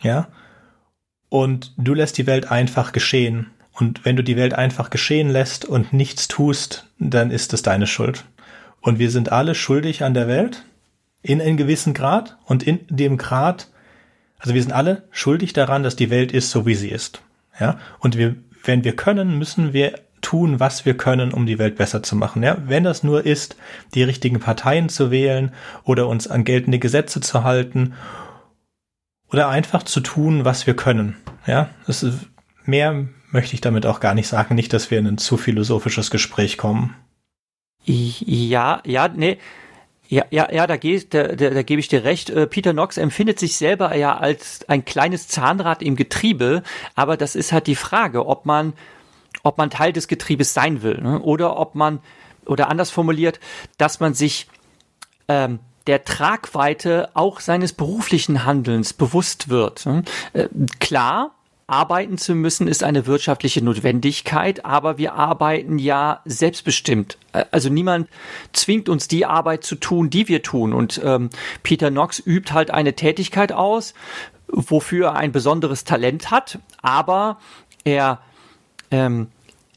[0.00, 0.28] ja.
[1.28, 3.50] Und du lässt die Welt einfach geschehen.
[3.82, 7.88] Und wenn du die Welt einfach geschehen lässt und nichts tust, dann ist es deine
[7.88, 8.22] Schuld.
[8.80, 10.62] Und wir sind alle schuldig an der Welt
[11.20, 13.72] in einem gewissen Grad und in dem Grad,
[14.38, 17.22] also wir sind alle schuldig daran, dass die Welt ist, so wie sie ist.
[17.58, 21.74] Ja, und wir, wenn wir können, müssen wir tun, was wir können, um die Welt
[21.74, 22.44] besser zu machen.
[22.44, 23.56] Ja, wenn das nur ist,
[23.96, 25.50] die richtigen Parteien zu wählen
[25.82, 27.94] oder uns an geltende Gesetze zu halten
[29.32, 31.16] oder einfach zu tun, was wir können.
[31.48, 32.28] Ja, das ist
[32.64, 34.54] mehr möchte ich damit auch gar nicht sagen.
[34.54, 36.94] Nicht, dass wir in ein zu philosophisches Gespräch kommen.
[37.84, 39.38] Ja, ja, nee.
[40.08, 42.28] Ja, ja, ja, da, geht, da, da, da gebe ich dir recht.
[42.28, 46.62] Äh, Peter Knox empfindet sich selber ja als ein kleines Zahnrad im Getriebe,
[46.94, 48.74] aber das ist halt die Frage, ob man
[49.42, 51.20] ob man Teil des Getriebes sein will ne?
[51.20, 52.00] oder ob man,
[52.46, 53.40] oder anders formuliert,
[53.78, 54.46] dass man sich
[55.28, 59.86] ähm, der Tragweite auch seines beruflichen Handelns bewusst wird.
[59.86, 60.04] Ne?
[60.32, 61.34] Äh, klar,
[61.66, 67.18] arbeiten zu müssen ist eine wirtschaftliche Notwendigkeit, aber wir arbeiten ja selbstbestimmt.
[67.50, 68.08] Also niemand
[68.52, 70.72] zwingt uns die Arbeit zu tun, die wir tun.
[70.72, 71.30] Und ähm,
[71.62, 73.94] Peter Knox übt halt eine Tätigkeit aus,
[74.48, 77.38] wofür er ein besonderes Talent hat, aber
[77.84, 78.20] er
[78.90, 79.28] ähm,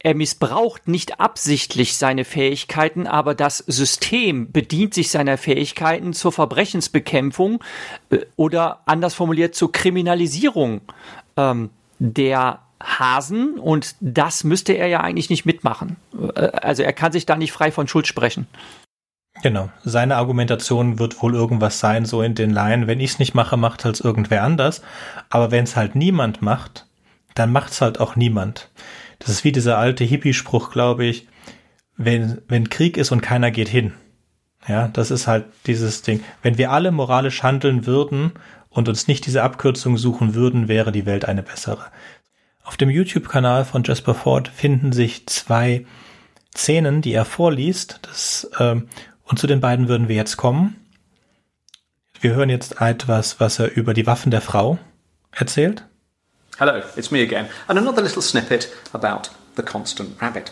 [0.06, 7.64] er missbraucht nicht absichtlich seine Fähigkeiten, aber das System bedient sich seiner Fähigkeiten zur Verbrechensbekämpfung
[8.12, 10.82] äh, oder anders formuliert zur Kriminalisierung
[11.38, 11.70] ähm,
[12.00, 15.98] der Hasen und das müsste er ja eigentlich nicht mitmachen.
[16.36, 18.48] Äh, also er kann sich da nicht frei von Schuld sprechen.
[19.44, 19.70] Genau.
[19.84, 22.88] Seine Argumentation wird wohl irgendwas sein, so in den Laien.
[22.88, 24.82] Wenn ich es nicht mache, macht halt irgendwer anders.
[25.30, 26.88] Aber wenn es halt niemand macht,
[27.34, 28.72] dann macht es halt auch niemand.
[29.20, 31.28] Das ist wie dieser alte Hippie-Spruch, glaube ich,
[31.98, 33.94] wenn, wenn Krieg ist und keiner geht hin.
[34.68, 36.24] Ja, das ist halt dieses Ding.
[36.42, 38.32] Wenn wir alle moralisch handeln würden
[38.76, 41.86] und uns nicht diese Abkürzung suchen würden, wäre die Welt eine bessere.
[42.64, 45.86] Auf dem YouTube-Kanal von Jasper Ford finden sich zwei
[46.56, 48.00] Szenen, die er vorliest.
[48.02, 48.90] Das, ähm,
[49.24, 50.76] und zu den beiden würden wir jetzt kommen.
[52.20, 54.78] Wir hören jetzt etwas, was er über die Waffen der Frau
[55.32, 55.86] erzählt.
[56.58, 60.52] Hello, it's me again, and another little snippet about the constant rabbit.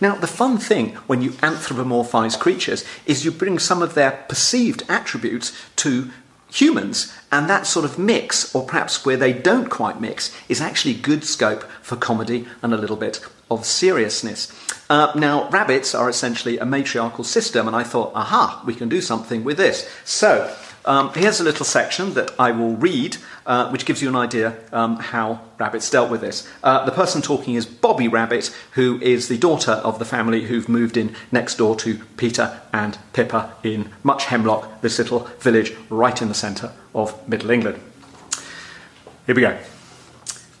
[0.00, 4.82] Now, the fun thing when you anthropomorphize creatures is you bring some of their perceived
[4.88, 6.10] attributes to
[6.52, 10.94] humans, and that sort of mix, or perhaps where they don't quite mix, is actually
[10.94, 14.52] good scope for comedy and a little bit of seriousness.
[14.90, 19.00] Uh, now, rabbits are essentially a matriarchal system, and I thought, aha, we can do
[19.00, 19.88] something with this.
[20.04, 23.16] So, um, here's a little section that I will read,
[23.46, 26.48] uh, which gives you an idea um, how rabbits dealt with this.
[26.62, 30.68] Uh, the person talking is Bobby Rabbit, who is the daughter of the family who've
[30.68, 36.20] moved in next door to Peter and Pippa in Much Hemlock, this little village right
[36.20, 37.80] in the centre of Middle England.
[39.26, 39.58] Here we go.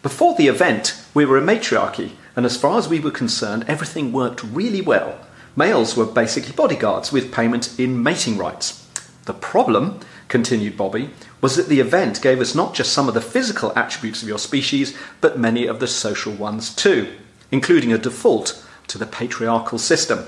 [0.02, 4.12] Before the event, we were a matriarchy, and as far as we were concerned, everything
[4.12, 5.18] worked really well.
[5.54, 8.88] Males were basically bodyguards with payment in mating rights.
[9.26, 10.00] The problem
[10.32, 11.10] continued Bobby,
[11.42, 14.38] was that the event gave us not just some of the physical attributes of your
[14.38, 17.12] species, but many of the social ones too,
[17.50, 20.24] including a default to the patriarchal system.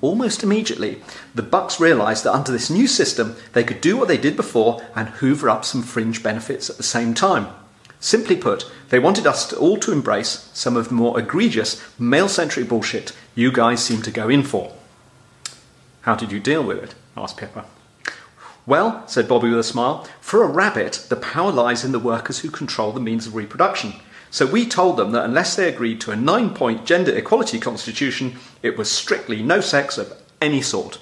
[0.00, 1.02] Almost immediately,
[1.34, 4.80] the Bucks realised that under this new system, they could do what they did before
[4.94, 7.48] and hoover up some fringe benefits at the same time.
[7.98, 12.28] Simply put, they wanted us to all to embrace some of the more egregious male
[12.28, 14.72] centric bullshit you guys seem to go in for.
[16.02, 16.94] How did you deal with it?
[17.16, 17.64] asked Pippa.
[18.66, 22.40] Well, said Bobby with a smile, for a rabbit, the power lies in the workers
[22.40, 23.94] who control the means of reproduction.
[24.32, 28.38] So we told them that unless they agreed to a nine point gender equality constitution,
[28.64, 30.98] it was strictly no sex of any sort.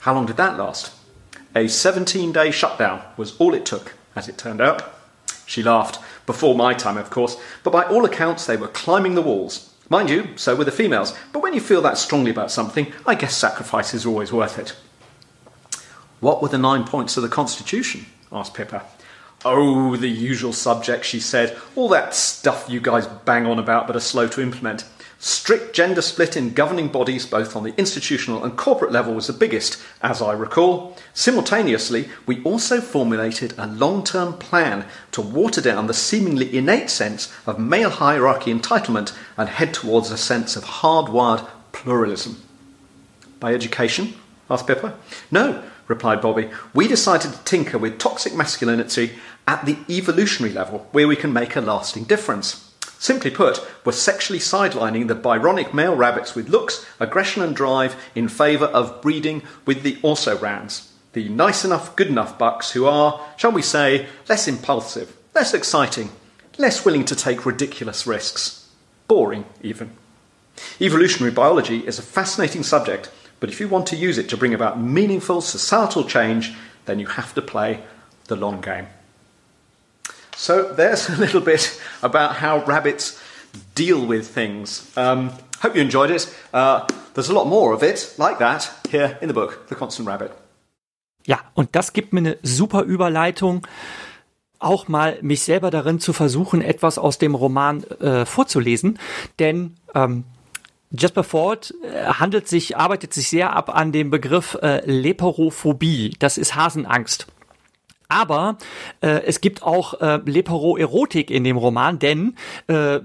[0.00, 0.92] How long did that last?
[1.56, 4.94] A 17 day shutdown was all it took, as it turned out.
[5.46, 9.20] She laughed, before my time, of course, but by all accounts, they were climbing the
[9.22, 9.74] walls.
[9.90, 13.16] Mind you, so were the females, but when you feel that strongly about something, I
[13.16, 14.76] guess sacrifice is always worth it.
[16.22, 18.06] What were the nine points of the Constitution?
[18.30, 18.84] asked Pippa.
[19.44, 21.58] Oh, the usual subject, she said.
[21.74, 24.84] All that stuff you guys bang on about but are slow to implement.
[25.18, 29.32] Strict gender split in governing bodies, both on the institutional and corporate level, was the
[29.32, 30.96] biggest, as I recall.
[31.12, 37.32] Simultaneously, we also formulated a long term plan to water down the seemingly innate sense
[37.48, 42.40] of male hierarchy entitlement and head towards a sense of hardwired pluralism.
[43.40, 44.14] By education?
[44.48, 44.94] asked Pippa.
[45.32, 46.50] No, replied Bobby.
[46.72, 49.12] We decided to tinker with toxic masculinity
[49.46, 52.72] at the evolutionary level, where we can make a lasting difference.
[52.98, 58.28] Simply put, we're sexually sidelining the Byronic male rabbits with looks, aggression, and drive in
[58.28, 63.20] favour of breeding with the also rans, the nice enough, good enough bucks who are,
[63.36, 66.10] shall we say, less impulsive, less exciting,
[66.58, 68.70] less willing to take ridiculous risks.
[69.08, 69.90] Boring, even.
[70.80, 73.10] Evolutionary biology is a fascinating subject
[73.42, 77.08] but if you want to use it to bring about meaningful societal change, then you
[77.08, 77.80] have to play
[78.28, 78.86] the long game.
[80.36, 83.20] So there's a little bit about how rabbits
[83.74, 84.96] deal with things.
[84.96, 86.32] Um, hope you enjoyed it.
[86.54, 90.06] Uh, there's a lot more of it like that here in the book, The Constant
[90.06, 90.30] Rabbit.
[91.26, 93.66] Ja, und das gibt mir eine super Überleitung,
[94.60, 99.00] auch mal mich selber darin zu versuchen, etwas aus dem Roman äh, vorzulesen.
[99.40, 100.24] Denn ähm,
[100.92, 106.14] Jasper Ford äh, handelt sich, arbeitet sich sehr ab an dem Begriff äh, Leperophobie.
[106.18, 107.26] Das ist Hasenangst.
[108.12, 108.58] Aber
[109.00, 112.34] äh, es gibt auch äh, Lepero-Erotik in dem Roman, denn
[112.66, 113.00] äh,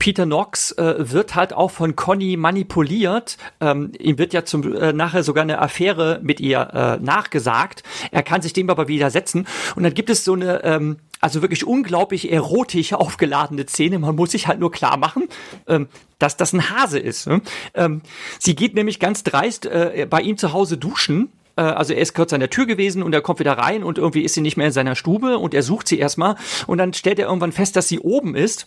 [0.00, 3.36] Peter Knox äh, wird halt auch von Conny manipuliert.
[3.60, 6.68] Ähm, ihm wird ja zum äh, nachher sogar eine Affäre mit ihr
[7.00, 7.84] äh, nachgesagt.
[8.10, 9.46] Er kann sich dem aber widersetzen.
[9.76, 13.98] Und dann gibt es so eine ähm, also wirklich unglaublich erotisch aufgeladene Szene.
[13.98, 15.28] Man muss sich halt nur klar machen,
[15.68, 15.88] ähm,
[16.18, 17.28] dass das ein Hase ist.
[17.28, 17.42] Ne?
[17.74, 18.02] Ähm,
[18.38, 21.30] sie geht nämlich ganz dreist äh, bei ihm zu Hause duschen
[21.60, 23.98] äh, also er ist kurz an der Tür gewesen und er kommt wieder rein und
[23.98, 26.36] irgendwie ist sie nicht mehr in seiner Stube und er sucht sie erstmal.
[26.66, 28.66] Und dann stellt er irgendwann fest, dass sie oben ist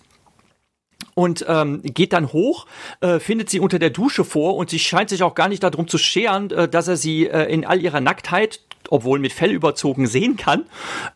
[1.15, 2.67] und ähm, geht dann hoch,
[3.01, 5.87] äh, findet sie unter der Dusche vor und sie scheint sich auch gar nicht darum
[5.87, 10.07] zu scheren, äh, dass er sie äh, in all ihrer Nacktheit obwohl mit Fell überzogen
[10.07, 10.65] sehen kann.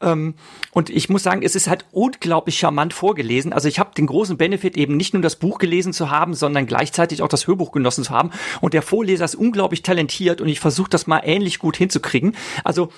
[0.02, 0.36] Ähm,
[0.72, 3.54] und ich muss sagen, es ist halt unglaublich charmant vorgelesen.
[3.54, 6.66] Also ich habe den großen Benefit eben nicht nur das Buch gelesen zu haben, sondern
[6.66, 8.32] gleichzeitig auch das Hörbuch genossen zu haben.
[8.62, 12.36] Und der Vorleser ist unglaublich talentiert und ich versuche das mal ähnlich gut hinzukriegen.
[12.64, 12.90] Also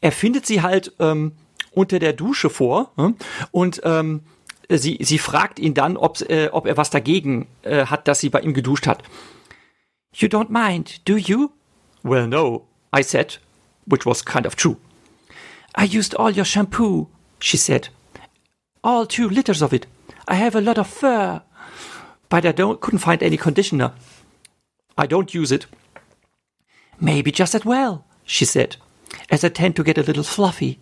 [0.00, 1.32] er findet sie halt ähm,
[1.72, 3.16] unter der Dusche vor hm?
[3.50, 4.22] und ähm,
[4.68, 8.30] sie, sie fragt ihn dann, ob, äh, ob er was dagegen äh, hat, dass sie
[8.30, 9.02] bei ihm geduscht hat.
[10.14, 11.50] You don't mind, do you?
[12.02, 12.66] Well, no,
[12.96, 13.40] I said,
[13.86, 14.76] which was kind of true.
[15.74, 17.08] I used all your shampoo,
[17.38, 17.88] she said.
[18.82, 19.86] All two liters of it.
[20.28, 21.42] I have a lot of fur.
[22.28, 23.92] But I don't, couldn't find any conditioner.
[24.98, 25.66] I don't use it.
[26.98, 28.76] Maybe just as well, she said,
[29.30, 30.78] as I tend to get a little fluffy.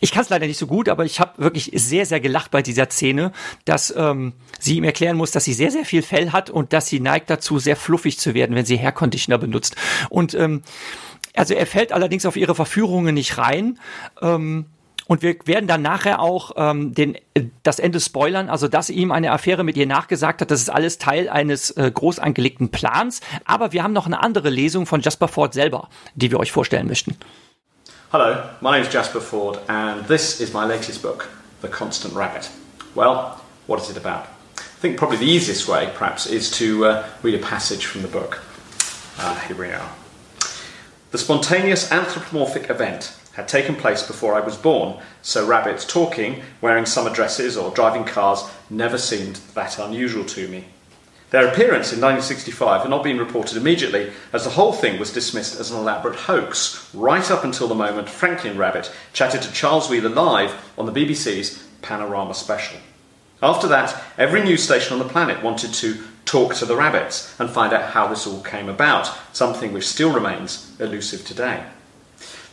[0.00, 2.62] Ich kann es leider nicht so gut, aber ich habe wirklich sehr, sehr gelacht bei
[2.62, 3.32] dieser Szene,
[3.64, 6.86] dass ähm, sie ihm erklären muss, dass sie sehr, sehr viel Fell hat und dass
[6.86, 9.74] sie neigt dazu, sehr fluffig zu werden, wenn sie Hair Conditioner benutzt.
[10.08, 10.62] Und ähm,
[11.38, 13.78] also er fällt allerdings auf ihre Verführungen nicht rein.
[14.20, 14.66] Ähm,
[15.06, 17.16] und wir werden dann nachher auch ähm, den,
[17.62, 20.98] das Ende spoilern, also dass ihm eine Affäre mit ihr nachgesagt hat, das ist alles
[20.98, 23.22] Teil eines äh, groß angelegten Plans.
[23.46, 26.88] Aber wir haben noch eine andere Lesung von Jasper Ford selber, die wir euch vorstellen
[26.88, 27.16] möchten.
[28.12, 31.28] Hello, my name is Jasper Ford, and this is my latest book,
[31.62, 32.50] The Constant Rabbit.
[32.94, 33.36] Well,
[33.66, 34.24] what is it about?
[34.58, 38.08] I think probably the easiest way, perhaps, is to uh, read a passage from the
[38.08, 38.42] book.
[39.18, 39.97] Uh, here we are.
[41.10, 46.84] The spontaneous anthropomorphic event had taken place before I was born, so rabbits talking, wearing
[46.84, 50.66] summer dresses, or driving cars never seemed that unusual to me.
[51.30, 55.58] Their appearance in 1965 had not been reported immediately, as the whole thing was dismissed
[55.58, 60.10] as an elaborate hoax, right up until the moment Franklin Rabbit chatted to Charles Wheeler
[60.10, 62.78] live on the BBC's Panorama special.
[63.42, 67.48] After that, every news station on the planet wanted to talk to the rabbits and
[67.48, 71.64] find out how this all came about, something which still remains elusive today.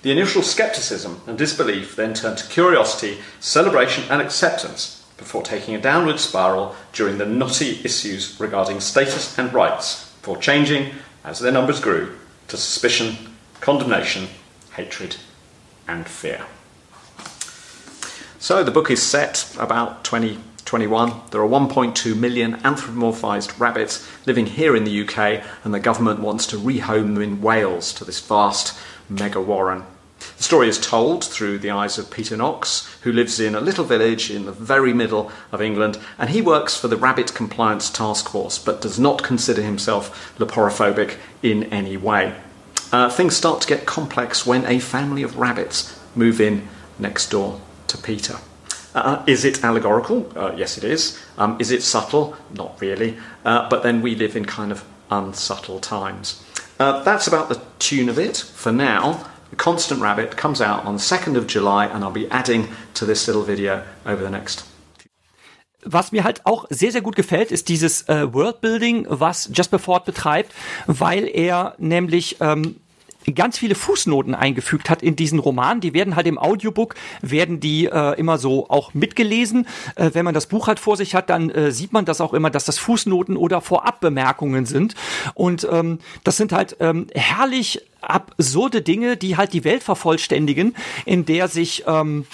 [0.01, 5.81] The initial scepticism and disbelief then turned to curiosity, celebration, and acceptance before taking a
[5.81, 10.91] downward spiral during the knotty issues regarding status and rights, before changing,
[11.23, 12.15] as their numbers grew,
[12.47, 13.15] to suspicion,
[13.61, 14.27] condemnation,
[14.73, 15.17] hatred,
[15.87, 16.45] and fear.
[18.39, 20.03] So the book is set about
[20.75, 21.29] 2021.
[21.31, 26.45] There are 1.2 million anthropomorphised rabbits living here in the UK, and the government wants
[26.47, 28.77] to rehome them in Wales to this vast
[29.09, 29.85] mega warren
[30.37, 33.85] the story is told through the eyes of Peter Knox, who lives in a little
[33.85, 38.29] village in the very middle of England, and he works for the Rabbit Compliance Task
[38.29, 42.35] Force, but does not consider himself leporophobic in any way.
[42.91, 46.67] Uh, things start to get complex when a family of rabbits move in
[46.99, 48.37] next door to Peter.
[48.95, 50.31] Uh, is it allegorical?
[50.35, 51.19] Uh, yes, it is.
[51.37, 52.33] Um, is it subtle?
[52.53, 53.17] Not really.
[53.43, 56.41] Uh, but then we live in kind of unsubtle times.
[56.79, 59.25] Uh, that's about the tune of it for now.
[59.49, 63.27] The Constant Rabbit comes out on 2nd of July and I'll be adding to this
[63.27, 64.65] little video over the next
[65.87, 70.03] was mir halt auch sehr, sehr gut gefällt, ist dieses äh, Worldbuilding, was Jasper Ford
[70.03, 70.51] betreibt,
[70.87, 72.77] weil er nämlich ähm,
[73.33, 75.81] ganz viele Fußnoten eingefügt hat in diesen Roman.
[75.81, 79.67] Die werden halt im Audiobook, werden die äh, immer so auch mitgelesen.
[79.95, 82.33] Äh, wenn man das Buch halt vor sich hat, dann äh, sieht man das auch
[82.33, 84.95] immer, dass das Fußnoten oder Vorabbemerkungen sind.
[85.33, 91.25] Und ähm, das sind halt ähm, herrlich absurde Dinge, die halt die Welt vervollständigen, in
[91.25, 92.25] der sich ähm,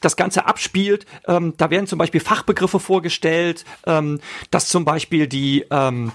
[0.00, 1.06] das Ganze abspielt.
[1.26, 4.20] Ähm, da werden zum Beispiel Fachbegriffe vorgestellt, ähm,
[4.50, 6.12] dass zum Beispiel die ähm,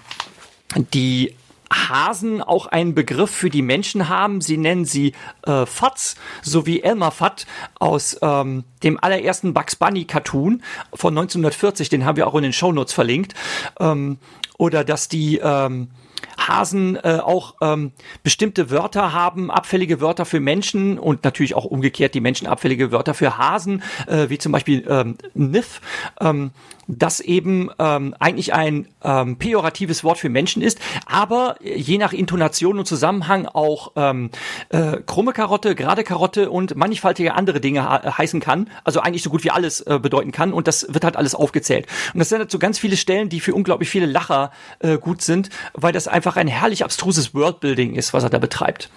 [0.93, 1.35] die
[1.71, 4.41] Hasen auch einen Begriff für die Menschen haben.
[4.41, 5.13] Sie nennen sie
[5.45, 7.45] äh, Fatz, so wie Elmer Fudd
[7.79, 10.61] aus ähm, dem allerersten Bugs Bunny Cartoon
[10.93, 13.33] von 1940, den haben wir auch in den Shownotes verlinkt.
[13.79, 14.17] Ähm,
[14.57, 15.89] oder dass die ähm,
[16.37, 17.91] Hasen äh, auch ähm,
[18.23, 23.13] bestimmte Wörter haben, abfällige Wörter für Menschen und natürlich auch umgekehrt die Menschen abfällige Wörter
[23.13, 25.81] für Hasen, äh, wie zum Beispiel ähm, Niff.
[26.19, 26.51] Ähm,
[26.91, 32.77] das eben ähm, eigentlich ein ähm, pejoratives Wort für Menschen ist, aber je nach Intonation
[32.77, 34.29] und Zusammenhang auch ähm,
[34.69, 37.87] äh, krumme Karotte, gerade Karotte und mannigfaltige andere Dinge
[38.17, 41.15] heißen kann, also eigentlich so gut wie alles äh, bedeuten kann und das wird halt
[41.15, 41.87] alles aufgezählt.
[42.13, 45.21] Und das sind halt so ganz viele Stellen, die für unglaublich viele Lacher äh, gut
[45.21, 48.89] sind, weil das einfach ein herrlich abstruses Worldbuilding ist, was er da betreibt.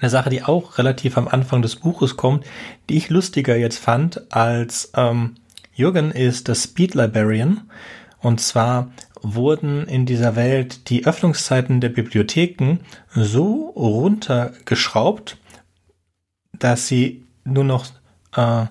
[0.00, 2.44] Eine Sache, die auch relativ am Anfang des Buches kommt,
[2.88, 5.36] die ich lustiger jetzt fand als ähm,
[5.76, 7.70] Jürgen ist das Speed Librarian.
[8.18, 12.78] Und zwar wurden in dieser Welt die Öffnungszeiten der Bibliotheken
[13.14, 15.36] so runtergeschraubt,
[16.54, 17.86] dass sie nur noch
[18.34, 18.64] äh,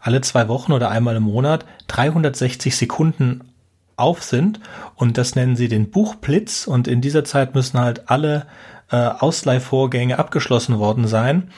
[0.00, 3.52] alle zwei Wochen oder einmal im Monat 360 Sekunden
[3.96, 4.60] auf sind
[4.94, 8.46] und das nennen sie den Buchblitz und in dieser Zeit müssen halt alle
[8.90, 11.50] äh, Ausleihvorgänge abgeschlossen worden sein,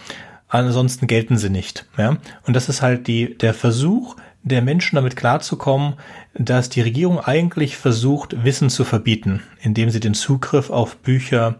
[0.48, 1.86] ansonsten gelten sie nicht.
[1.96, 2.16] Ja?
[2.46, 5.94] Und das ist halt die, der Versuch, der Menschen damit klarzukommen,
[6.34, 11.56] dass die Regierung eigentlich versucht, Wissen zu verbieten, indem sie den Zugriff auf Bücher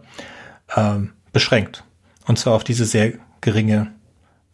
[0.75, 0.95] äh,
[1.31, 1.83] beschränkt.
[2.25, 3.91] Und zwar auf diese sehr geringe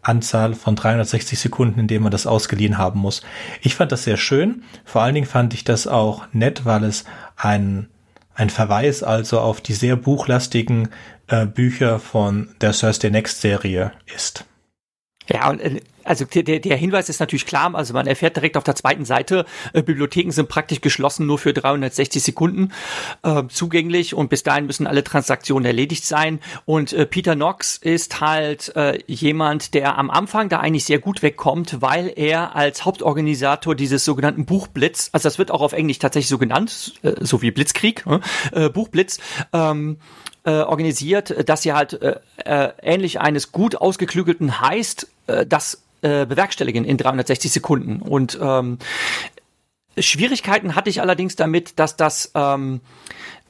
[0.01, 3.21] Anzahl von 360 Sekunden, in dem man das ausgeliehen haben muss.
[3.61, 4.63] Ich fand das sehr schön.
[4.83, 7.05] Vor allen Dingen fand ich das auch nett, weil es
[7.35, 7.87] ein,
[8.35, 10.89] ein Verweis also auf die sehr buchlastigen
[11.27, 14.45] äh, Bücher von der Thursday Next Serie ist.
[15.27, 18.63] Ja, und äh, also der, der Hinweis ist natürlich klar, also man erfährt direkt auf
[18.63, 22.71] der zweiten Seite, äh, Bibliotheken sind praktisch geschlossen nur für 360 Sekunden
[23.23, 26.39] äh, zugänglich und bis dahin müssen alle Transaktionen erledigt sein.
[26.65, 31.23] Und äh, Peter Knox ist halt äh, jemand, der am Anfang da eigentlich sehr gut
[31.23, 36.29] wegkommt, weil er als Hauptorganisator dieses sogenannten Buchblitz, also das wird auch auf Englisch tatsächlich
[36.29, 38.05] so genannt, äh, so wie Blitzkrieg,
[38.51, 39.19] äh, Buchblitz,
[39.53, 39.97] ähm,
[40.45, 46.25] äh, organisiert, dass sie halt äh, äh, ähnlich eines gut ausgeklügelten heißt, äh, das äh,
[46.25, 48.01] bewerkstelligen in 360 Sekunden.
[48.01, 48.79] Und ähm,
[49.97, 52.81] Schwierigkeiten hatte ich allerdings damit, dass das ähm,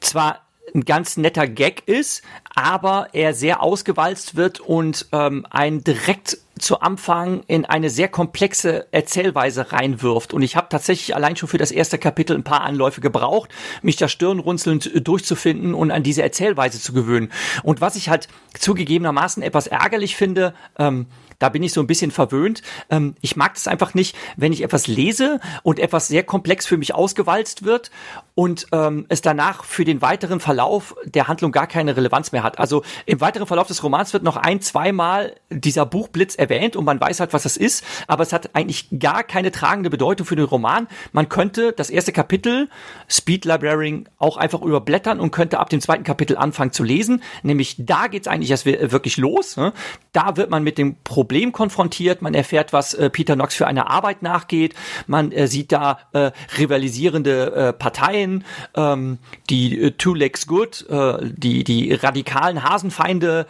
[0.00, 0.40] zwar
[0.74, 2.22] ein ganz netter Gag ist,
[2.54, 8.86] aber er sehr ausgewalzt wird und ähm, einen direkt zu Anfang in eine sehr komplexe
[8.92, 10.32] Erzählweise reinwirft.
[10.32, 13.50] Und ich habe tatsächlich allein schon für das erste Kapitel ein paar Anläufe gebraucht,
[13.82, 17.30] mich da stirnrunzelnd durchzufinden und an diese Erzählweise zu gewöhnen.
[17.62, 18.28] Und was ich halt
[18.58, 21.06] zugegebenermaßen etwas ärgerlich finde, ähm,
[21.38, 22.62] da bin ich so ein bisschen verwöhnt.
[22.90, 26.76] Ähm, ich mag das einfach nicht, wenn ich etwas lese und etwas sehr komplex für
[26.76, 27.90] mich ausgewalzt wird
[28.34, 32.58] und ähm, es danach für den weiteren Verlauf der Handlung gar keine Relevanz mehr hat.
[32.58, 37.00] Also im weiteren Verlauf des Romans wird noch ein, zweimal dieser Buchblitz erwähnt und man
[37.00, 40.44] weiß halt, was das ist, aber es hat eigentlich gar keine tragende Bedeutung für den
[40.44, 40.86] Roman.
[41.12, 42.68] Man könnte das erste Kapitel
[43.08, 47.22] Speed Librarian auch einfach überblättern und könnte ab dem zweiten Kapitel anfangen zu lesen.
[47.42, 49.56] Nämlich da geht's eigentlich erst wirklich los.
[49.56, 49.72] Ne?
[50.12, 52.22] Da wird man mit dem Problem konfrontiert.
[52.22, 54.74] Man erfährt, was äh, Peter Knox für eine Arbeit nachgeht.
[55.06, 58.44] Man äh, sieht da äh, rivalisierende äh, Parteien,
[58.74, 59.18] ähm,
[59.50, 60.86] die Two Legs Good,
[61.20, 63.46] die die radikalen Hasenfeinde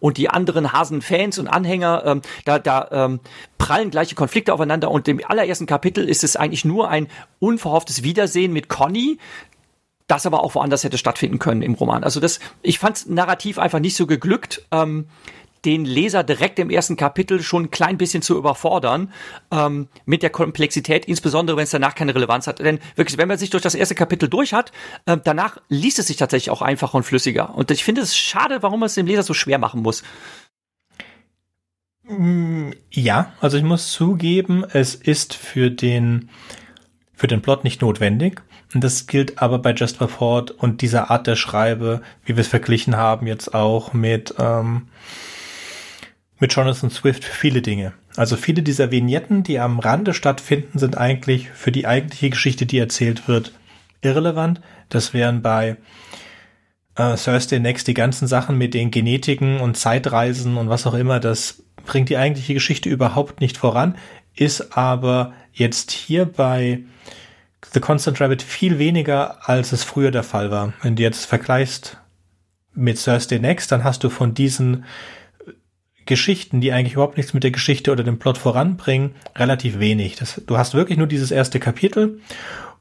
[0.00, 2.11] und die anderen Hasenfans und Anhänger.
[2.12, 3.20] Ähm, da da ähm,
[3.58, 4.90] prallen gleiche Konflikte aufeinander.
[4.90, 7.08] Und im allerersten Kapitel ist es eigentlich nur ein
[7.38, 9.18] unverhofftes Wiedersehen mit Conny,
[10.06, 12.04] das aber auch woanders hätte stattfinden können im Roman.
[12.04, 14.66] Also das, ich fand narrativ einfach nicht so geglückt.
[14.70, 15.06] Ähm,
[15.64, 19.12] den Leser direkt im ersten Kapitel schon ein klein bisschen zu überfordern
[19.52, 22.58] ähm, mit der Komplexität, insbesondere wenn es danach keine Relevanz hat.
[22.58, 24.72] Denn wirklich, wenn man sich durch das erste Kapitel durch hat,
[25.06, 27.54] äh, danach liest es sich tatsächlich auch einfacher und flüssiger.
[27.54, 30.02] Und ich finde es schade, warum man es dem Leser so schwer machen muss.
[32.04, 36.28] Mm, ja, also ich muss zugeben, es ist für den
[37.14, 38.42] für den Plot nicht notwendig.
[38.74, 42.48] Und das gilt aber bei Just Report und dieser Art der Schreibe, wie wir es
[42.48, 44.88] verglichen haben, jetzt auch mit ähm,
[46.38, 47.92] mit Jonathan Swift viele Dinge.
[48.16, 52.78] Also viele dieser Vignetten, die am Rande stattfinden, sind eigentlich für die eigentliche Geschichte, die
[52.78, 53.52] erzählt wird,
[54.00, 54.60] irrelevant.
[54.88, 55.76] Das wären bei
[56.96, 61.20] äh, Thursday Next die ganzen Sachen mit den Genetiken und Zeitreisen und was auch immer.
[61.20, 63.96] Das bringt die eigentliche Geschichte überhaupt nicht voran,
[64.34, 66.82] ist aber jetzt hier bei
[67.72, 70.72] The Constant Rabbit viel weniger, als es früher der Fall war.
[70.82, 71.98] Wenn du jetzt vergleichst
[72.74, 74.84] mit Thursday Next, dann hast du von diesen
[76.06, 80.16] Geschichten, die eigentlich überhaupt nichts mit der Geschichte oder dem Plot voranbringen, relativ wenig.
[80.16, 82.20] Das, du hast wirklich nur dieses erste Kapitel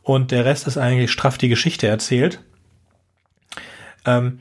[0.02, 2.42] und der Rest ist eigentlich straff die Geschichte erzählt.
[4.06, 4.40] Ähm,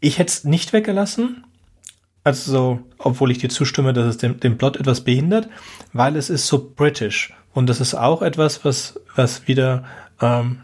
[0.00, 1.44] ich hätte es nicht weggelassen,
[2.24, 5.48] also obwohl ich dir zustimme, dass es den, den Plot etwas behindert,
[5.92, 9.84] weil es ist so british und das ist auch etwas, was was wieder
[10.20, 10.60] ähm,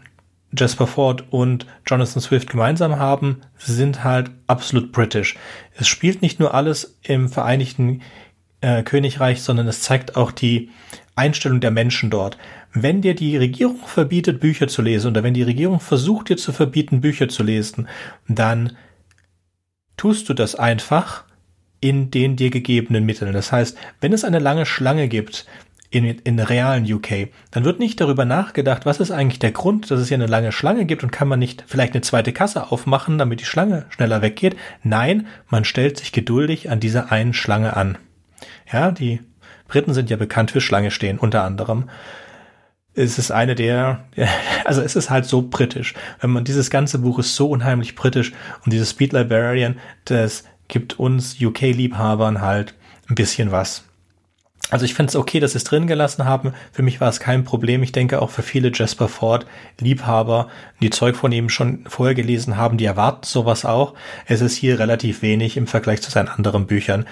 [0.57, 5.35] Jasper Ford und Jonathan Swift gemeinsam haben, sind halt absolut britisch.
[5.75, 8.01] Es spielt nicht nur alles im Vereinigten
[8.61, 10.69] äh, Königreich, sondern es zeigt auch die
[11.15, 12.37] Einstellung der Menschen dort.
[12.73, 16.51] Wenn dir die Regierung verbietet, Bücher zu lesen, oder wenn die Regierung versucht, dir zu
[16.51, 17.87] verbieten, Bücher zu lesen,
[18.27, 18.75] dann
[19.97, 21.25] tust du das einfach
[21.81, 23.33] in den dir gegebenen Mitteln.
[23.33, 25.45] Das heißt, wenn es eine lange Schlange gibt
[25.91, 29.99] in, in realen UK, dann wird nicht darüber nachgedacht, was ist eigentlich der Grund, dass
[29.99, 33.17] es hier eine lange Schlange gibt und kann man nicht vielleicht eine zweite Kasse aufmachen,
[33.17, 34.55] damit die Schlange schneller weggeht.
[34.83, 37.97] Nein, man stellt sich geduldig an dieser einen Schlange an.
[38.71, 39.21] Ja, die
[39.67, 41.89] Briten sind ja bekannt für Schlange stehen, unter anderem.
[42.93, 44.05] Es ist eine der,
[44.65, 45.93] also es ist halt so britisch.
[46.19, 48.33] Wenn man dieses ganze Buch ist so unheimlich britisch
[48.65, 52.75] und dieses Speed Librarian, das gibt uns UK-Liebhabern halt
[53.09, 53.83] ein bisschen was.
[54.69, 56.53] Also ich finde es okay, dass sie es drin gelassen haben.
[56.71, 57.81] Für mich war es kein Problem.
[57.81, 59.47] Ich denke auch für viele Jasper Ford
[59.79, 60.47] Liebhaber,
[60.79, 63.95] die Zeug von ihm schon vorher gelesen haben, die erwarten sowas auch.
[64.27, 67.07] Es ist hier relativ wenig im Vergleich zu seinen anderen Büchern.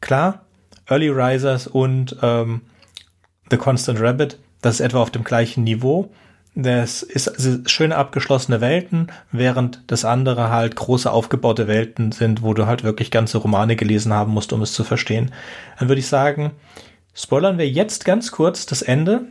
[0.00, 0.46] Klar,
[0.86, 2.62] Early Risers und ähm,
[3.50, 6.12] The Constant Rabbit, das ist etwa auf dem gleichen Niveau.
[6.62, 12.52] Das ist also schöne abgeschlossene Welten, während das andere halt große aufgebaute Welten sind, wo
[12.52, 15.32] du halt wirklich ganze Romane gelesen haben musst, um es zu verstehen.
[15.78, 16.50] Dann würde ich sagen,
[17.14, 19.22] spoilern wir jetzt ganz kurz das Ende,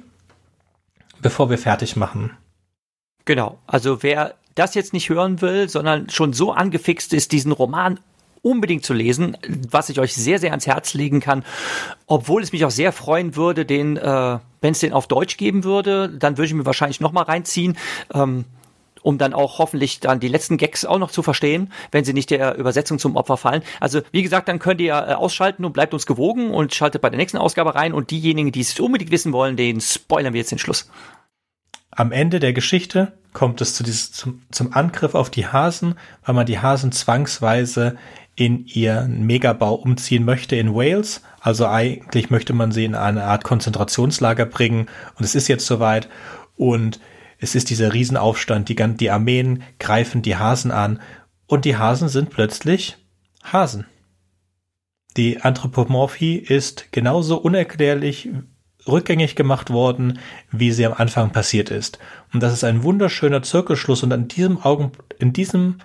[1.22, 2.32] bevor wir fertig machen.
[3.26, 8.00] Genau, also wer das jetzt nicht hören will, sondern schon so angefixt ist, diesen Roman
[8.42, 9.38] unbedingt zu lesen,
[9.70, 11.44] was ich euch sehr, sehr ans Herz legen kann.
[12.08, 15.64] Obwohl es mich auch sehr freuen würde, den, äh, wenn es den auf Deutsch geben
[15.64, 17.78] würde, dann würde ich mir wahrscheinlich noch mal reinziehen.
[18.14, 18.46] Ähm,
[19.02, 22.30] um dann auch hoffentlich dann die letzten Gags auch noch zu verstehen, wenn sie nicht
[22.30, 23.64] der Übersetzung zum Opfer fallen.
[23.80, 27.10] Also wie gesagt, dann könnt ihr äh, ausschalten und bleibt uns gewogen und schaltet bei
[27.10, 30.52] der nächsten Ausgabe rein und diejenigen, die es unbedingt wissen wollen, den spoilern wir jetzt
[30.52, 30.90] den Schluss.
[31.92, 36.36] Am Ende der Geschichte kommt es zu dieses, zum, zum Angriff auf die Hasen, weil
[36.36, 37.98] man die Hasen zwangsweise
[38.40, 41.22] in ihren Megabau umziehen möchte in Wales.
[41.42, 46.08] Also eigentlich möchte man sie in eine Art Konzentrationslager bringen und es ist jetzt soweit
[46.56, 47.02] und
[47.38, 51.02] es ist dieser Riesenaufstand, die, die Armeen greifen die Hasen an
[51.48, 52.96] und die Hasen sind plötzlich
[53.44, 53.86] Hasen.
[55.18, 58.30] Die Anthropomorphie ist genauso unerklärlich
[58.88, 60.20] rückgängig gemacht worden,
[60.50, 62.00] wie sie am Anfang passiert ist.
[62.32, 65.80] Und das ist ein wunderschöner Zirkelschluss und an diesem Augen, in diesem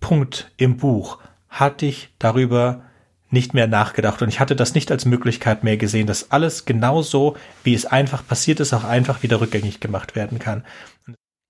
[0.00, 1.20] Punkt im Buch
[1.52, 2.82] hatte ich darüber
[3.30, 7.36] nicht mehr nachgedacht und ich hatte das nicht als Möglichkeit mehr gesehen, dass alles genauso,
[7.62, 10.64] wie es einfach passiert ist, auch einfach wieder rückgängig gemacht werden kann.